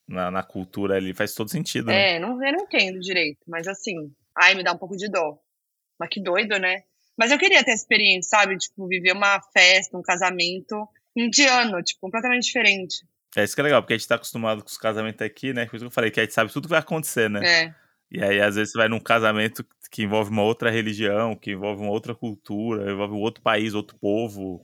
[0.08, 2.16] na, na cultura ali faz todo sentido, né?
[2.16, 3.96] É, não, eu não entendo direito, mas assim,
[4.38, 5.38] ai, me dá um pouco de dó.
[6.00, 6.84] Mas que doido, né?
[7.18, 8.58] Mas eu queria ter essa experiência, sabe?
[8.58, 13.06] Tipo, viver uma festa, um casamento indiano, tipo, completamente diferente.
[13.36, 15.66] É isso que é legal, porque a gente tá acostumado com os casamentos aqui, né?
[15.66, 17.42] Por isso que eu falei, que a gente sabe tudo que vai acontecer, né?
[17.44, 17.76] É.
[18.12, 21.82] E aí, às vezes, você vai num casamento que envolve uma outra religião, que envolve
[21.82, 24.62] uma outra cultura, envolve um outro país, outro povo.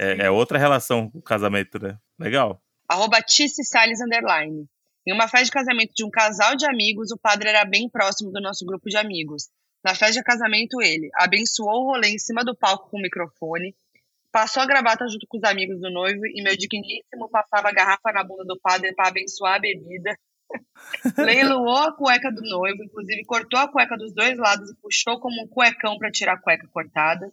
[0.00, 1.98] É, é outra relação o casamento, né?
[2.18, 2.62] Legal.
[2.88, 4.66] Arroba Tice Salles Underline.
[5.06, 8.30] Em uma festa de casamento de um casal de amigos, o padre era bem próximo
[8.30, 9.48] do nosso grupo de amigos.
[9.84, 13.74] Na festa de casamento, ele abençoou o rolê em cima do palco com o microfone,
[14.30, 18.12] passou a gravata junto com os amigos do noivo e meu digníssimo passava a garrafa
[18.12, 20.16] na bunda do padre para abençoar a bebida.
[21.18, 25.42] Leiloou a cueca do noivo, inclusive cortou a cueca dos dois lados e puxou como
[25.42, 27.30] um cuecão para tirar a cueca cortada.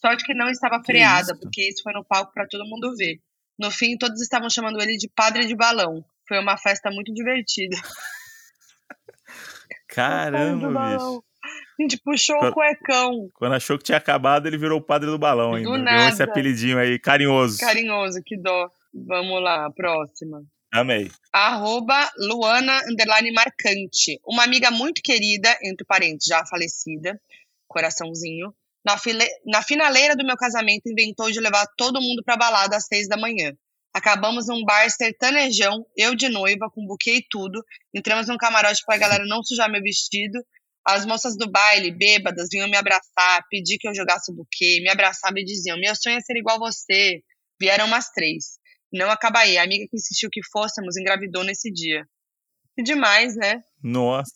[0.00, 1.40] Sorte que não estava freada, isso?
[1.40, 3.18] porque isso foi no palco para todo mundo ver.
[3.58, 6.02] No fim, todos estavam chamando ele de padre de balão.
[6.26, 7.76] Foi uma festa muito divertida.
[9.88, 11.24] Caramba, bicho.
[11.78, 13.30] A gente puxou Quando- o cuecão.
[13.34, 15.70] Quando achou que tinha acabado, ele virou o padre do balão ainda.
[15.70, 16.30] Do Ganhou esse nada.
[16.30, 17.58] apelidinho aí, carinhoso.
[17.58, 18.68] Carinhoso, que dó.
[18.92, 20.42] Vamos lá, próxima.
[20.72, 21.10] Amei.
[21.32, 24.20] Arroba Luana underline marcante.
[24.24, 27.20] Uma amiga muito querida, entre parentes, já falecida,
[27.66, 28.54] coraçãozinho.
[28.84, 29.26] Na, file...
[29.44, 33.16] na finaleira do meu casamento, inventou de levar todo mundo pra balada às seis da
[33.16, 33.52] manhã.
[33.92, 37.60] Acabamos num bar sertanejão, eu de noiva, com buquê e tudo.
[37.92, 40.38] Entramos num camarote pra galera não sujar meu vestido.
[40.86, 44.88] As moças do baile, bêbadas, vinham me abraçar, pedir que eu jogasse o buquê, me
[44.88, 47.20] abraçavam e diziam: Meu sonho é ser igual você.
[47.60, 48.59] Vieram umas três.
[48.92, 49.58] Não acaba aí.
[49.58, 52.04] A amiga que insistiu que fôssemos engravidou nesse dia.
[52.76, 53.62] Que demais, né?
[53.82, 54.32] Nossa,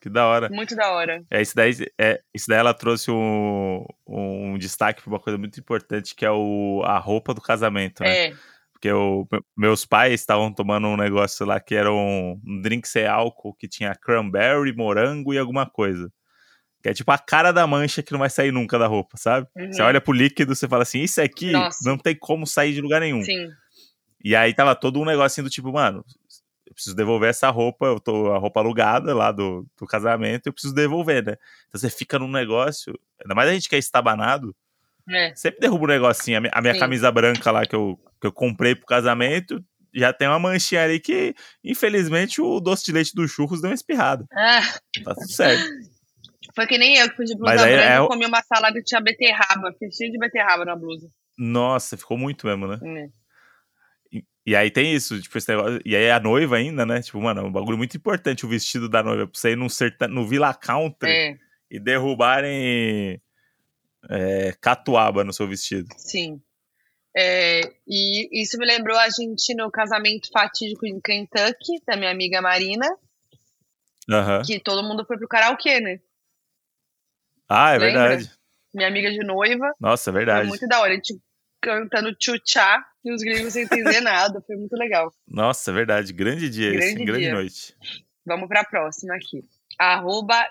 [0.00, 0.48] que da hora.
[0.48, 1.24] Muito da hora.
[1.30, 5.58] É, isso daí, é, isso daí ela trouxe um, um destaque para uma coisa muito
[5.58, 8.28] importante, que é o, a roupa do casamento, né?
[8.28, 8.34] É.
[8.72, 9.26] Porque o,
[9.56, 13.66] meus pais estavam tomando um negócio lá que era um, um drink sem álcool, que
[13.66, 16.10] tinha cranberry, morango e alguma coisa.
[16.82, 19.48] Que é tipo a cara da mancha que não vai sair nunca da roupa, sabe?
[19.56, 19.72] Uhum.
[19.72, 21.78] Você olha pro líquido, você fala assim, isso aqui Nossa.
[21.88, 23.22] não tem como sair de lugar nenhum.
[23.22, 23.48] Sim.
[24.28, 26.04] E aí tava todo um negocinho do tipo, mano,
[26.66, 30.52] eu preciso devolver essa roupa, eu tô a roupa alugada lá do, do casamento, eu
[30.52, 31.36] preciso devolver, né?
[31.68, 34.52] Então você fica num negócio, ainda mais a gente que é estabanado,
[35.08, 35.32] É.
[35.36, 36.38] sempre derruba um negocinho.
[36.38, 39.64] A minha, a minha camisa branca lá que eu, que eu comprei pro casamento,
[39.94, 43.74] já tem uma manchinha ali que, infelizmente, o doce de leite do churros deu uma
[43.76, 44.26] espirrada.
[44.34, 44.60] Ah,
[45.04, 45.62] Tá tudo certo.
[46.52, 48.42] foi que nem eu que fui de blusa Mas aí branca é e comi uma
[48.42, 49.70] salada que tinha beterraba.
[49.74, 51.08] Fiquei cheio de beterraba na blusa.
[51.38, 52.80] Nossa, ficou muito mesmo, né?
[52.82, 53.25] É.
[54.46, 55.80] E, aí tem isso, tipo, esse negócio.
[55.84, 57.02] E aí a noiva ainda, né?
[57.02, 59.26] Tipo, mano, é um bagulho muito importante o vestido da noiva.
[59.26, 61.36] Pra você ir num serta, no Villa Country É,
[61.68, 63.20] e derrubarem
[64.08, 65.88] é, catuaba no seu vestido.
[65.96, 66.40] sim.
[67.18, 72.42] É, e isso me lembrou a gente no casamento fatídico em Kentucky, da minha amiga
[72.42, 72.86] Marina,
[74.10, 74.42] Aham.
[74.44, 75.98] que todo mundo foi pro karaokê, né?
[77.48, 78.08] Ah, é Lembra?
[78.08, 78.30] verdade.
[78.74, 79.72] Minha amiga de noiva.
[79.80, 80.48] Nossa, é Foi verdade.
[80.48, 80.92] muito da hora.
[80.92, 81.18] A gente
[81.62, 84.40] cantando tchutchá e os gringos sem entender nada.
[84.46, 85.12] Foi muito legal.
[85.28, 86.12] Nossa, é verdade.
[86.12, 87.34] Grande dia esse, Grande grande dia.
[87.34, 87.76] noite.
[88.26, 89.44] Vamos pra próxima aqui.
[89.78, 90.46] Arroba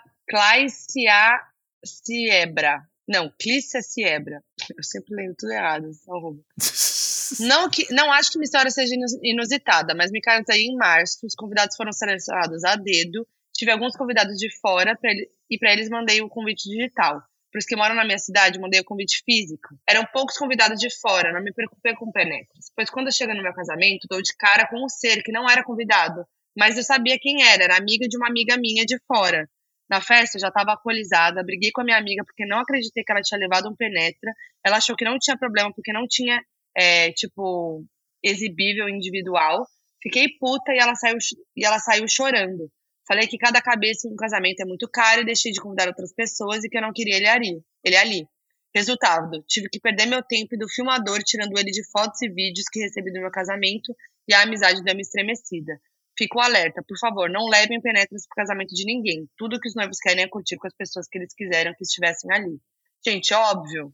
[1.83, 2.81] Siebra.
[3.07, 4.41] Não, Clícia Siebra.
[4.75, 5.89] Eu sempre lembro tudo errado.
[5.89, 6.41] esse arroba.
[7.39, 11.25] Não, que, não acho que minha história seja inus- inusitada, mas me casei em março.
[11.25, 13.27] Os convidados foram selecionados a dedo.
[13.51, 17.23] Tive alguns convidados de fora pra ele- e para eles mandei o convite digital.
[17.55, 19.79] Para os que moram na minha cidade, mandei o convite físico.
[19.87, 22.69] Eram poucos convidados de fora, não me preocupei com penetras.
[22.75, 25.49] Pois quando eu chego no meu casamento, dou de cara com um ser que não
[25.49, 29.49] era convidado, mas eu sabia quem era, era amiga de uma amiga minha de fora.
[29.89, 33.11] Na festa, eu já estava alcoolizada, briguei com a minha amiga porque não acreditei que
[33.13, 34.33] ela tinha levado um penetra.
[34.61, 36.43] Ela achou que não tinha problema porque não tinha
[36.75, 37.85] é, tipo,
[38.21, 39.65] exibível individual.
[40.03, 41.17] Fiquei puta e ela saiu,
[41.55, 42.69] e ela saiu chorando.
[43.07, 46.13] Falei que cada cabeça em um casamento é muito caro e deixei de convidar outras
[46.13, 47.63] pessoas e que eu não queria ele ali.
[47.83, 48.27] Ele ali.
[48.75, 52.65] Resultado, tive que perder meu tempo e do filmador tirando ele de fotos e vídeos
[52.69, 53.95] que recebi do meu casamento
[54.27, 55.79] e a amizade deu uma estremecida.
[56.17, 59.29] Fico alerta, por favor, não levem penetras pro casamento de ninguém.
[59.37, 62.31] Tudo que os noivos querem é curtir com as pessoas que eles quiseram que estivessem
[62.33, 62.59] ali.
[63.05, 63.93] Gente, óbvio.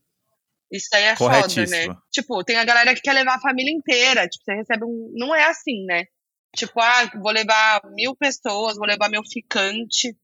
[0.72, 1.95] Isso aí é foda, né?
[2.12, 4.28] Tipo, tem a galera que quer levar a família inteira.
[4.28, 5.12] Tipo, você recebe um.
[5.14, 6.05] Não é assim, né?
[6.56, 10.16] Tipo, ah, vou levar mil pessoas, vou levar meu ficante.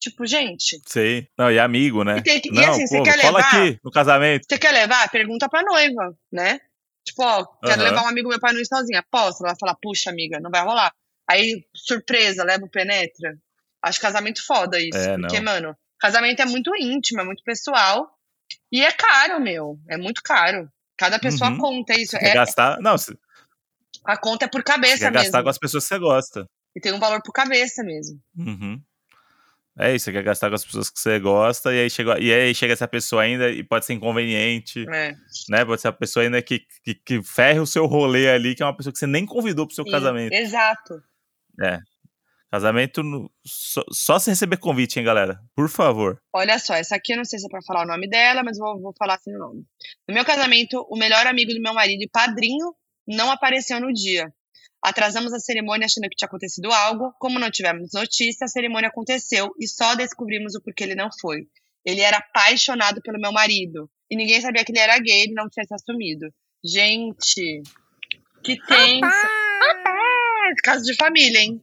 [0.00, 1.26] Tipo, gente, Sei.
[1.38, 2.18] Não, e amigo, né?
[2.18, 3.40] E tem que- e Não, assim, você quer levar?
[3.40, 4.44] aqui no casamento.
[4.48, 5.10] você quer levar?
[5.10, 6.60] Pergunta pra noiva, né?
[7.04, 7.90] Tipo, ó, quero Aham.
[7.90, 9.02] levar um amigo meu pra não ir sozinha.
[9.10, 9.42] Posso?
[9.42, 10.92] Ela vai falar, puxa, amiga, não vai rolar.
[11.28, 13.36] Aí, surpresa, leva o penetra.
[13.82, 14.98] Acho casamento foda isso.
[14.98, 15.44] É, porque, não.
[15.52, 18.10] mano, casamento é muito íntimo, é muito pessoal.
[18.70, 19.78] E é caro, meu.
[19.88, 20.68] É muito caro.
[20.98, 21.58] Cada pessoa Uhum.
[21.58, 22.16] conta isso.
[22.16, 22.78] É, gastar.
[22.80, 22.96] Não,
[24.06, 25.42] a conta é por cabeça quer gastar mesmo.
[25.44, 26.46] com as pessoas que você gosta.
[26.74, 28.18] E tem um valor por cabeça mesmo.
[28.36, 28.80] Uhum.
[29.78, 32.32] É isso, você quer gastar com as pessoas que você gosta, e aí chega, e
[32.32, 35.14] aí chega essa pessoa ainda, e pode ser inconveniente, É.
[35.50, 35.64] né?
[35.66, 38.66] Pode ser a pessoa ainda que, que, que ferre o seu rolê ali, que é
[38.66, 40.32] uma pessoa que você nem convidou pro seu Sim, casamento.
[40.32, 40.94] Exato.
[41.62, 41.78] É.
[42.50, 45.38] Casamento no- só, só se receber convite, hein, galera?
[45.54, 46.18] Por favor.
[46.32, 48.56] Olha só, essa aqui eu não sei se é pra falar o nome dela, mas
[48.56, 49.62] vou, vou falar assim o nome.
[50.08, 52.72] No meu casamento, o melhor amigo do meu marido e padrinho
[53.06, 54.32] não apareceu no dia.
[54.82, 57.12] Atrasamos a cerimônia achando que tinha acontecido algo.
[57.18, 61.48] Como não tivemos notícia, a cerimônia aconteceu e só descobrimos o porquê ele não foi.
[61.84, 63.90] Ele era apaixonado pelo meu marido.
[64.10, 66.32] E ninguém sabia que ele era gay e não tinha se assumido.
[66.64, 67.62] Gente,
[68.44, 69.00] que tenso.
[69.04, 71.62] Rapaz, caso de família, hein?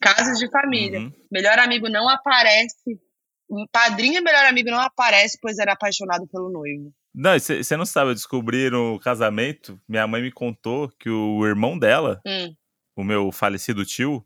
[0.00, 1.00] Casos de família.
[1.00, 1.12] Uhum.
[1.30, 3.00] Melhor amigo não aparece.
[3.48, 6.92] O padrinho e melhor amigo não aparece, pois era apaixonado pelo noivo.
[7.14, 11.78] Não, você não sabe, eu descobri no casamento, minha mãe me contou que o irmão
[11.78, 12.54] dela, Hum.
[12.96, 14.24] o meu falecido tio,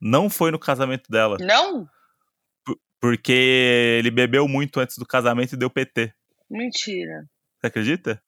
[0.00, 1.36] não foi no casamento dela.
[1.40, 1.86] Não?
[3.00, 3.32] Porque
[3.98, 6.12] ele bebeu muito antes do casamento e deu PT.
[6.50, 7.24] Mentira.
[7.60, 8.22] Você acredita?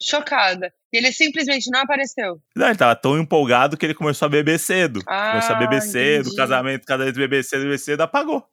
[0.00, 0.72] Chocada.
[0.92, 2.40] E ele simplesmente não apareceu.
[2.56, 5.00] Não, ele tava tão empolgado que ele começou a beber cedo.
[5.06, 6.36] Ah, começou a beber cedo, entendi.
[6.36, 8.44] casamento, casamento, beber cedo, beber cedo, apagou.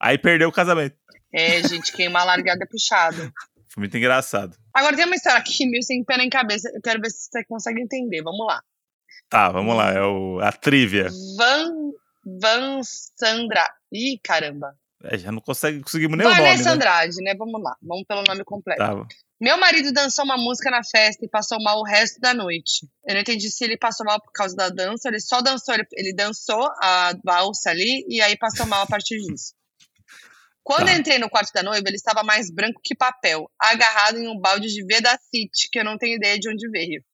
[0.00, 0.96] Aí perdeu o casamento.
[1.32, 3.16] É, gente, queimar largada é puxado.
[3.76, 4.56] Foi muito engraçado.
[4.72, 6.70] Agora tem uma história aqui, meio sem pena em cabeça.
[6.74, 8.22] Eu quero ver se você consegue entender.
[8.22, 8.62] Vamos lá.
[9.28, 11.08] Tá, vamos lá, é o, a trivia.
[11.36, 11.74] Van,
[12.40, 13.68] Van Sandra.
[13.92, 14.74] Ih, caramba.
[15.04, 16.70] É, já não consegue, conseguimos nem o Vanessa nome, né?
[16.72, 17.34] Andrade, né?
[17.36, 18.78] Vamos lá, vamos pelo nome completo.
[18.78, 19.06] Tava.
[19.38, 22.88] Meu marido dançou uma música na festa e passou mal o resto da noite.
[23.06, 25.86] Eu não entendi se ele passou mal por causa da dança, ele só dançou, ele,
[25.92, 29.52] ele dançou a valsa ali e aí passou mal a partir disso.
[30.66, 30.94] Quando Tá.
[30.94, 34.36] eu entrei no quarto da noiva, ele estava mais branco que papel, agarrado em um
[34.36, 37.04] balde de Vedacite, que eu não tenho ideia de onde veio.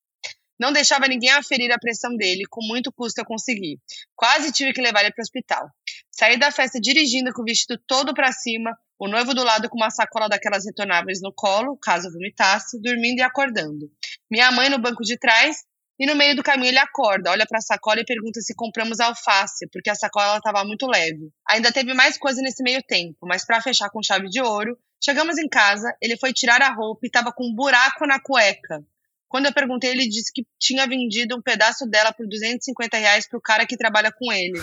[0.58, 3.78] Não deixava ninguém aferir a pressão dele, com muito custo eu consegui.
[4.16, 5.68] Quase tive que levar ele para o hospital.
[6.10, 9.76] Saí da festa dirigindo com o vestido todo para cima, o noivo do lado com
[9.76, 13.90] uma sacola daquelas retornáveis no colo, caso vomitasse, dormindo e acordando.
[14.30, 15.58] Minha mãe no banco de trás,
[15.98, 18.98] e no meio do caminho ele acorda, olha para a sacola e pergunta se compramos
[18.98, 21.30] alface, porque a sacola estava muito leve.
[21.48, 25.38] Ainda teve mais coisa nesse meio tempo, mas para fechar com chave de ouro, chegamos
[25.38, 28.84] em casa, ele foi tirar a roupa e estava com um buraco na cueca.
[29.28, 33.40] Quando eu perguntei, ele disse que tinha vendido um pedaço dela por 250 reais pro
[33.40, 34.60] cara que trabalha com ele.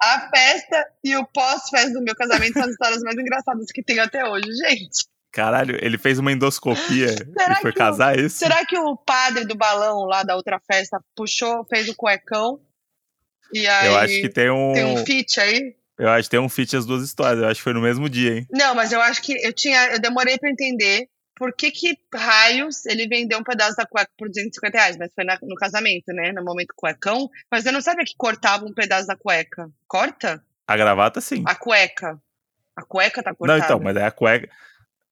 [0.00, 3.98] A festa e o pós-festa do meu casamento são as histórias mais engraçadas que tem
[3.98, 5.04] até hoje, gente.
[5.36, 7.08] Caralho, ele fez uma endoscopia
[7.38, 8.38] Será e foi que o- casar isso?
[8.38, 12.58] Será que o padre do balão lá da outra festa puxou, fez o cuecão?
[13.52, 14.72] E aí Eu acho que tem um.
[14.72, 15.76] tem um fit aí?
[15.98, 17.42] Eu acho que tem um fit as duas histórias.
[17.42, 18.46] Eu acho que foi no mesmo dia, hein?
[18.50, 22.86] Não, mas eu acho que eu tinha, eu demorei pra entender por que que raios
[22.86, 26.32] ele vendeu um pedaço da cueca por 250 reais, mas foi na- no casamento, né?
[26.32, 27.28] No momento cuecão.
[27.52, 29.68] Mas eu não sabia que cortava um pedaço da cueca.
[29.86, 30.42] Corta?
[30.66, 31.44] A gravata, sim.
[31.46, 32.18] A cueca.
[32.74, 33.58] A cueca tá cortada.
[33.58, 34.48] Não, então, mas aí a cueca.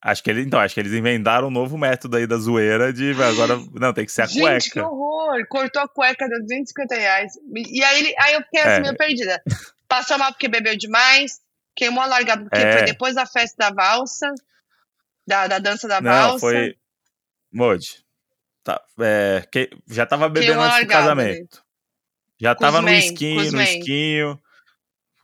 [0.07, 3.13] Acho que, ele, então, acho que eles inventaram um novo método aí da zoeira de
[3.23, 3.57] agora.
[3.73, 4.87] Não, tem que ser a Gente, que cueca.
[4.87, 5.47] horror!
[5.49, 7.33] Cortou a cueca de 250 reais.
[7.57, 8.81] E aí, ele, aí eu fiquei assim, É.
[8.81, 9.43] meio perdida.
[9.89, 11.41] Passou mal porque bebeu demais,
[11.75, 12.73] queimou a largada porque É.
[12.77, 14.31] foi depois da festa da valsa,
[15.27, 16.39] da, da dança da Não, valsa.
[16.41, 16.77] foi.
[17.51, 18.05] Mode.
[18.63, 21.65] Tá, é, que- já tava bebendo antes do casamento.
[22.39, 23.79] Já Com tava no esquinho, no men.
[23.79, 24.41] esquinho.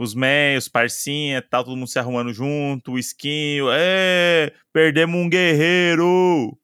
[0.00, 3.66] Os men, os parcinha, tal, todo mundo se arrumando junto, o esquinho.
[3.70, 6.56] É, perdemos um guerreiro.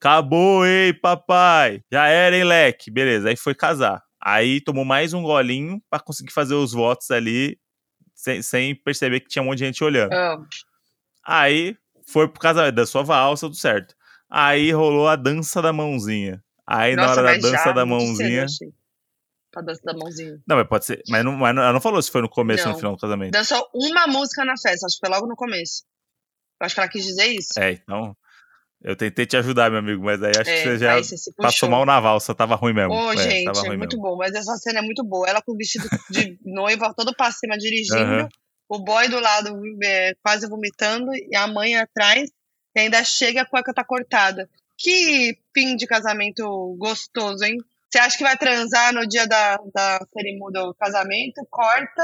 [0.00, 1.82] Acabou, ei, papai.
[1.92, 2.90] Já era, hein, leque.
[2.90, 4.02] Beleza, aí foi casar.
[4.18, 7.58] Aí tomou mais um golinho pra conseguir fazer os votos ali,
[8.14, 10.14] sem, sem perceber que tinha um monte de gente olhando.
[10.14, 10.38] Ah,
[11.26, 11.76] Aí
[12.10, 13.94] foi pro casamento, da sua valsa, tudo certo.
[14.30, 16.42] Aí rolou a dança da mãozinha.
[16.66, 18.46] Aí na nossa, hora da dança da mãozinha.
[19.50, 20.38] Pra dança da mãozinha.
[20.46, 21.02] Não, mas pode ser.
[21.08, 23.32] Mas, não, mas ela não falou se foi no começo ou no final do casamento.
[23.32, 25.84] Dançou uma música na festa, acho que foi logo no começo.
[26.60, 27.58] Eu acho que ela quis dizer isso.
[27.58, 28.16] É, então.
[28.80, 31.68] Eu tentei te ajudar, meu amigo, mas aí acho que É, você já você passou
[31.68, 32.92] mal na valsa, tava ruim mesmo.
[32.92, 34.02] Ô, É, gente, é muito mesmo.
[34.02, 34.16] bom.
[34.16, 35.28] Mas essa cena é muito boa.
[35.28, 38.28] Ela com o vestido de noiva todo pra cima dirigindo, Aham.
[38.68, 42.30] o boy do lado é, quase vomitando e a mãe atrás
[42.76, 44.48] e ainda chega a cueca tá cortada.
[44.76, 47.58] Que fim de casamento gostoso, hein?
[47.90, 51.46] Você acha que vai transar no dia da, da cerimônia do casamento?
[51.50, 52.02] Corta.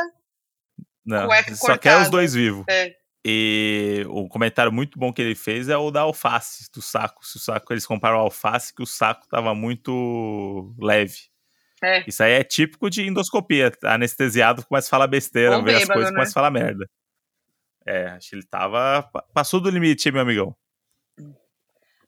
[1.04, 2.64] Não, cueca só quer os dois vivos.
[2.68, 2.94] É.
[3.26, 7.24] E o comentário muito bom que ele fez é o da alface, do saco.
[7.26, 11.28] Se o saco, eles comparam o alface, que o saco tava muito leve.
[11.82, 12.04] É.
[12.06, 13.72] Isso aí é típico de endoscopia.
[13.82, 16.16] Anestesiado começa a falar besteira, Ou vê as coisas e né?
[16.16, 16.88] começa a falar merda.
[17.86, 19.02] É, acho que ele tava.
[19.34, 20.56] Passou do limite, meu amigão.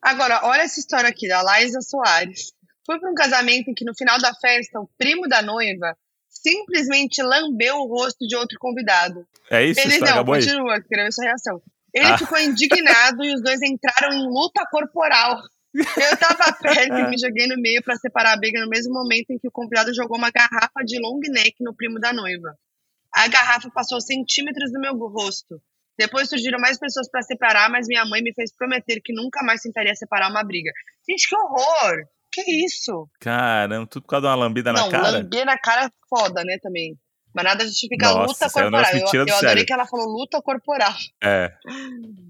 [0.01, 2.53] Agora, olha essa história aqui da Laísa Soares.
[2.87, 5.97] Fui para um casamento em que no final da festa o primo da noiva
[6.29, 9.27] simplesmente lambeu o rosto de outro convidado.
[9.51, 9.81] É isso?
[9.81, 11.61] Ele não, continua, queria ver sua reação.
[11.93, 12.19] Ele Ah.
[12.19, 15.41] ficou indignado e os dois entraram em luta corporal.
[15.75, 19.31] Eu tava perto e me joguei no meio para separar a briga no mesmo momento
[19.31, 22.55] em que o convidado jogou uma garrafa de long neck no primo da noiva.
[23.13, 25.61] A garrafa passou centímetros do meu rosto.
[25.99, 29.63] Depois surgiram mais pessoas para separar, mas minha mãe me fez prometer que nunca mais
[29.63, 30.71] tentaria separar uma briga.
[31.09, 32.05] Gente, que horror!
[32.33, 33.09] Que isso?
[33.21, 35.11] Caramba, tudo por causa de uma lambida na não, cara?
[35.11, 36.97] lamber na cara é foda, né, também.
[37.35, 38.95] Mas nada justifica Nossa, luta é corporal.
[38.95, 39.67] negócio Eu, eu adorei sério.
[39.67, 40.95] que ela falou luta corporal.
[41.23, 41.53] É.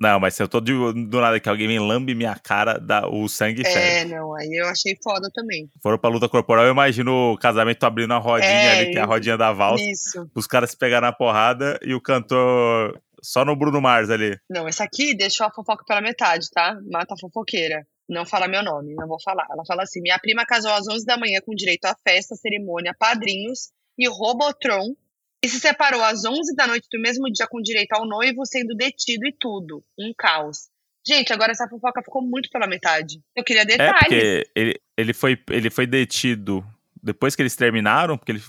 [0.00, 3.06] Não, mas se eu tô de, do nada que alguém me lambe minha cara, dá,
[3.08, 4.14] o sangue É, ferve.
[4.16, 5.70] não, aí eu achei foda também.
[5.80, 9.00] Foram pra luta corporal, eu imagino o casamento abrindo a rodinha É, ali, que é
[9.02, 9.84] a rodinha da valsa.
[9.84, 10.28] Isso.
[10.34, 14.36] Os caras se pegaram na porrada e o cantor só no Bruno Mars ali.
[14.50, 16.76] Não, essa aqui deixou a fofoca pela metade, tá?
[16.90, 17.86] Mata a fofoqueira.
[18.08, 19.46] Não fala meu nome, não vou falar.
[19.50, 22.94] Ela fala assim: minha prima casou às 11 da manhã com direito à festa, cerimônia,
[22.98, 24.94] padrinhos e Robotron.
[25.42, 28.74] E se separou às 11 da noite do mesmo dia com direito ao noivo sendo
[28.74, 29.84] detido e tudo.
[29.98, 30.68] Um caos.
[31.06, 33.20] Gente, agora essa fofoca ficou muito pela metade.
[33.34, 33.98] Eu queria É, detalhes.
[34.00, 36.66] porque ele, ele, foi, ele foi detido
[37.00, 38.42] depois que eles terminaram, porque ele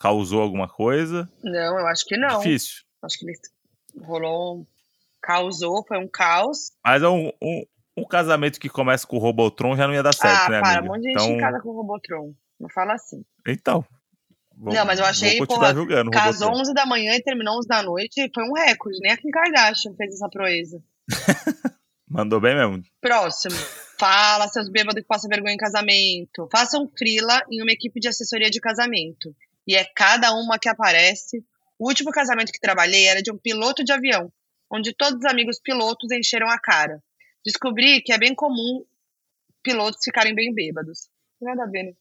[0.00, 1.30] causou alguma coisa.
[1.44, 2.38] Não, eu acho que não.
[2.38, 2.82] Difícil.
[3.02, 3.38] Acho que ele
[4.00, 4.66] rolou.
[5.22, 6.72] Causou, foi um caos.
[6.84, 7.64] Mas é um, um,
[8.00, 10.78] um casamento que começa com o Robotron já não ia dar certo, ah, né, para,
[10.78, 10.84] amiga?
[10.84, 12.34] um monte de gente então, em casa com o Robotron.
[12.58, 13.24] Não fala assim.
[13.46, 13.84] então,
[14.60, 16.10] Vou, Não, mas eu achei, porra, julgando.
[16.10, 16.60] Casou Robotron.
[16.60, 18.30] 11 da manhã e terminou 11 da noite.
[18.34, 18.98] Foi um recorde.
[19.00, 20.82] Nem a Kim Kardashian fez essa proeza.
[22.06, 22.82] Mandou bem mesmo.
[23.00, 23.54] Próximo.
[23.98, 26.46] Fala, seus bêbados que passam vergonha em casamento.
[26.52, 29.34] Façam frila em uma equipe de assessoria de casamento.
[29.66, 31.42] E é cada uma que aparece.
[31.78, 34.30] O último casamento que trabalhei era de um piloto de avião,
[34.70, 37.02] onde todos os amigos pilotos encheram a cara.
[37.44, 38.84] Descobri que é bem comum
[39.62, 41.08] pilotos ficarem bem bêbados.
[41.40, 41.92] Nada a ver, né?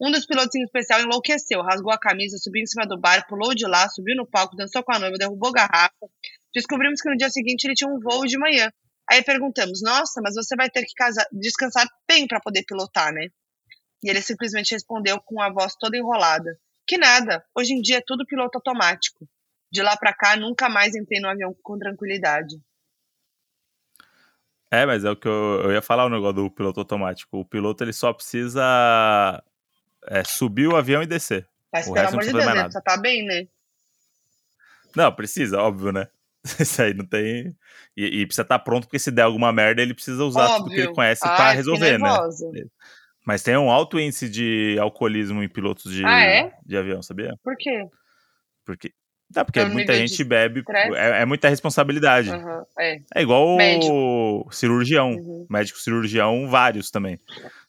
[0.00, 3.54] Um dos pilotos em especial enlouqueceu, rasgou a camisa, subiu em cima do bar, pulou
[3.54, 6.08] de lá, subiu no palco, dançou com a noiva, derrubou garrafa.
[6.54, 8.70] Descobrimos que no dia seguinte ele tinha um voo de manhã.
[9.10, 13.28] Aí perguntamos, nossa, mas você vai ter que casar- descansar bem para poder pilotar, né?
[14.02, 16.58] E ele simplesmente respondeu com a voz toda enrolada.
[16.86, 19.26] Que nada, hoje em dia é tudo piloto automático.
[19.70, 22.56] De lá pra cá, nunca mais entrei no avião com tranquilidade.
[24.74, 27.38] É, mas é o que eu, eu ia falar o negócio do piloto automático.
[27.38, 29.42] O piloto ele só precisa
[30.06, 31.46] é, subir o avião e descer.
[31.72, 33.48] Mas O pelo resto não amor de precisa Deus, ele só tá bem, né?
[34.96, 36.08] Não, precisa, óbvio, né?
[36.60, 37.56] Isso aí não tem.
[37.96, 40.74] E, e precisa estar pronto, porque se der alguma merda, ele precisa usar tudo que
[40.74, 40.94] ele Óbvio.
[40.94, 42.10] conhece Ai, pra resolver, né?
[43.26, 46.52] Mas tem um alto índice de alcoolismo em pilotos de, Ah, é?
[46.64, 47.34] de avião, sabia?
[47.42, 47.88] Por quê?
[48.64, 48.92] Porque.
[49.34, 50.62] Tá, porque Pelo muita gente bebe.
[50.94, 52.30] É, é muita responsabilidade.
[52.30, 53.00] Aham, é.
[53.14, 54.48] É igual o Médico.
[54.52, 55.10] cirurgião.
[55.10, 55.46] Uhum.
[55.50, 57.18] Médico cirurgião, vários também.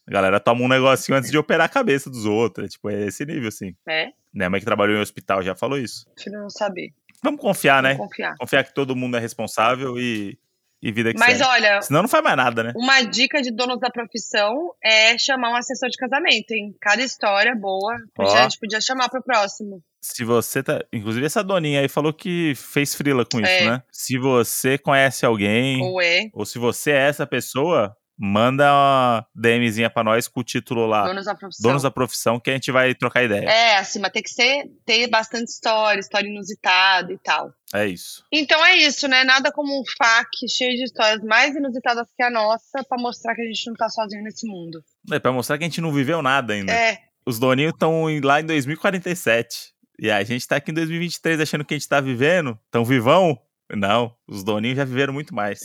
[0.08, 2.68] A galera toma um negocinho antes de operar a cabeça dos outros.
[2.68, 3.76] É, tipo, é esse nível, assim.
[3.90, 4.10] É?
[4.32, 6.06] Minha mãe que trabalhou em hospital já falou isso.
[6.14, 6.94] Prefiro não saber.
[7.24, 7.96] Vamos confiar, né?
[7.96, 8.36] Vou confiar.
[8.38, 10.38] Confiar que todo mundo é responsável e,
[10.80, 11.50] e vida que Mas segue.
[11.50, 12.74] olha, Senão não faz mais nada, né?
[12.76, 16.76] uma dica de donos da profissão é chamar um assessor de casamento, hein?
[16.80, 17.96] Cada história boa.
[18.20, 18.36] Ó.
[18.36, 19.82] A gente podia chamar pro próximo.
[20.14, 20.84] Se você tá.
[20.94, 23.66] Inclusive, essa doninha aí falou que fez frila com isso, É.
[23.66, 23.84] né?
[23.92, 25.94] Se você conhece alguém, ou...
[25.94, 26.30] Ou é.
[26.46, 31.08] se você é essa pessoa, manda uma DMzinha pra nós com o título lá.
[31.08, 31.70] Donos da profissão.
[31.70, 33.50] Donos da profissão, que a gente vai trocar ideia.
[33.50, 37.52] É, assim, mas tem que ser, ter bastante história, história inusitada e tal.
[37.74, 38.24] É isso.
[38.32, 39.24] Então é isso, né?
[39.24, 43.42] Nada como um FAQ cheio de histórias mais inusitadas que a nossa pra mostrar que
[43.42, 44.84] a gente não tá sozinho nesse mundo.
[45.12, 46.72] É pra mostrar que a gente não viveu nada ainda.
[46.72, 49.74] É, Os doninhos estão lá em 2047.
[50.00, 52.60] E a gente tá aqui em 2023 achando que a gente tá vivendo.
[52.70, 53.40] Tão vivão?
[53.74, 55.62] Não, os doninhos já viveram muito mais.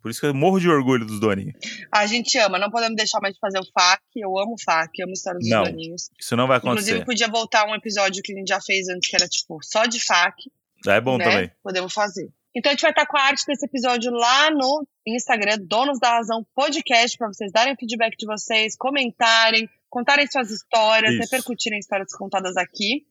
[0.00, 1.54] Por isso que eu morro de orgulho dos doninhos.
[1.92, 4.02] a gente ama, não podemos deixar mais de fazer o FAQ.
[4.16, 5.64] Eu amo o FAQ, amo história dos Não.
[5.64, 6.10] doninhos.
[6.18, 6.90] Isso não vai acontecer.
[6.90, 9.86] Inclusive, podia voltar um episódio que a gente já fez antes, que era tipo só
[9.86, 10.50] de FAQ.
[10.86, 11.24] É bom né?
[11.24, 11.50] também.
[11.62, 12.28] Podemos fazer.
[12.54, 16.10] Então a gente vai estar com a arte desse episódio lá no Instagram, Donos da
[16.10, 21.22] Razão Podcast, para vocês darem feedback de vocês, comentarem, contarem suas histórias, Isso.
[21.22, 23.06] repercutirem histórias contadas aqui.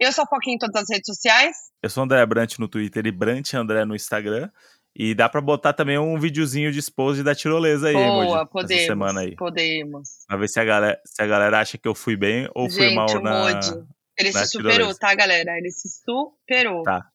[0.00, 1.56] Eu sou Foquinha em todas as redes sociais.
[1.82, 4.50] Eu sou André Brant no Twitter e Brant André no Instagram.
[4.96, 8.46] E dá pra botar também um videozinho de expose da tirolesa aí, Boa, Emoji, essa
[8.46, 8.86] podemos.
[8.86, 9.36] semana aí.
[9.36, 10.08] Podemos.
[10.26, 12.88] Pra ver se a galera, se a galera acha que eu fui bem ou fui
[12.88, 13.54] Gente, mal o na...
[13.54, 13.84] Moji.
[14.18, 14.98] Ele na se superou, tirolesa.
[14.98, 15.58] tá, galera?
[15.58, 16.82] Ele se superou.
[16.82, 17.06] Tá.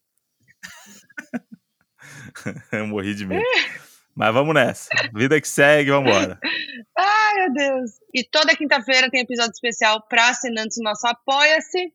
[2.72, 3.44] eu morri de medo.
[4.16, 4.90] Mas vamos nessa.
[5.14, 6.40] Vida que segue, vambora.
[6.98, 7.92] Ai, meu Deus.
[8.14, 11.92] E toda quinta-feira tem episódio especial para assinantes do nosso Apoia-se.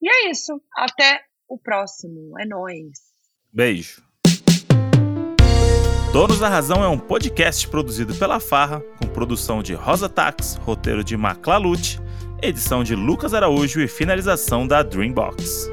[0.00, 0.60] E é isso.
[0.76, 2.38] Até o próximo.
[2.40, 2.98] É nóis.
[3.52, 4.04] Beijo.
[6.12, 11.04] Donos da Razão é um podcast produzido pela Farra, com produção de Rosa Tax, roteiro
[11.04, 12.00] de Maclalute,
[12.42, 15.68] edição de Lucas Araújo e finalização da Dreambox.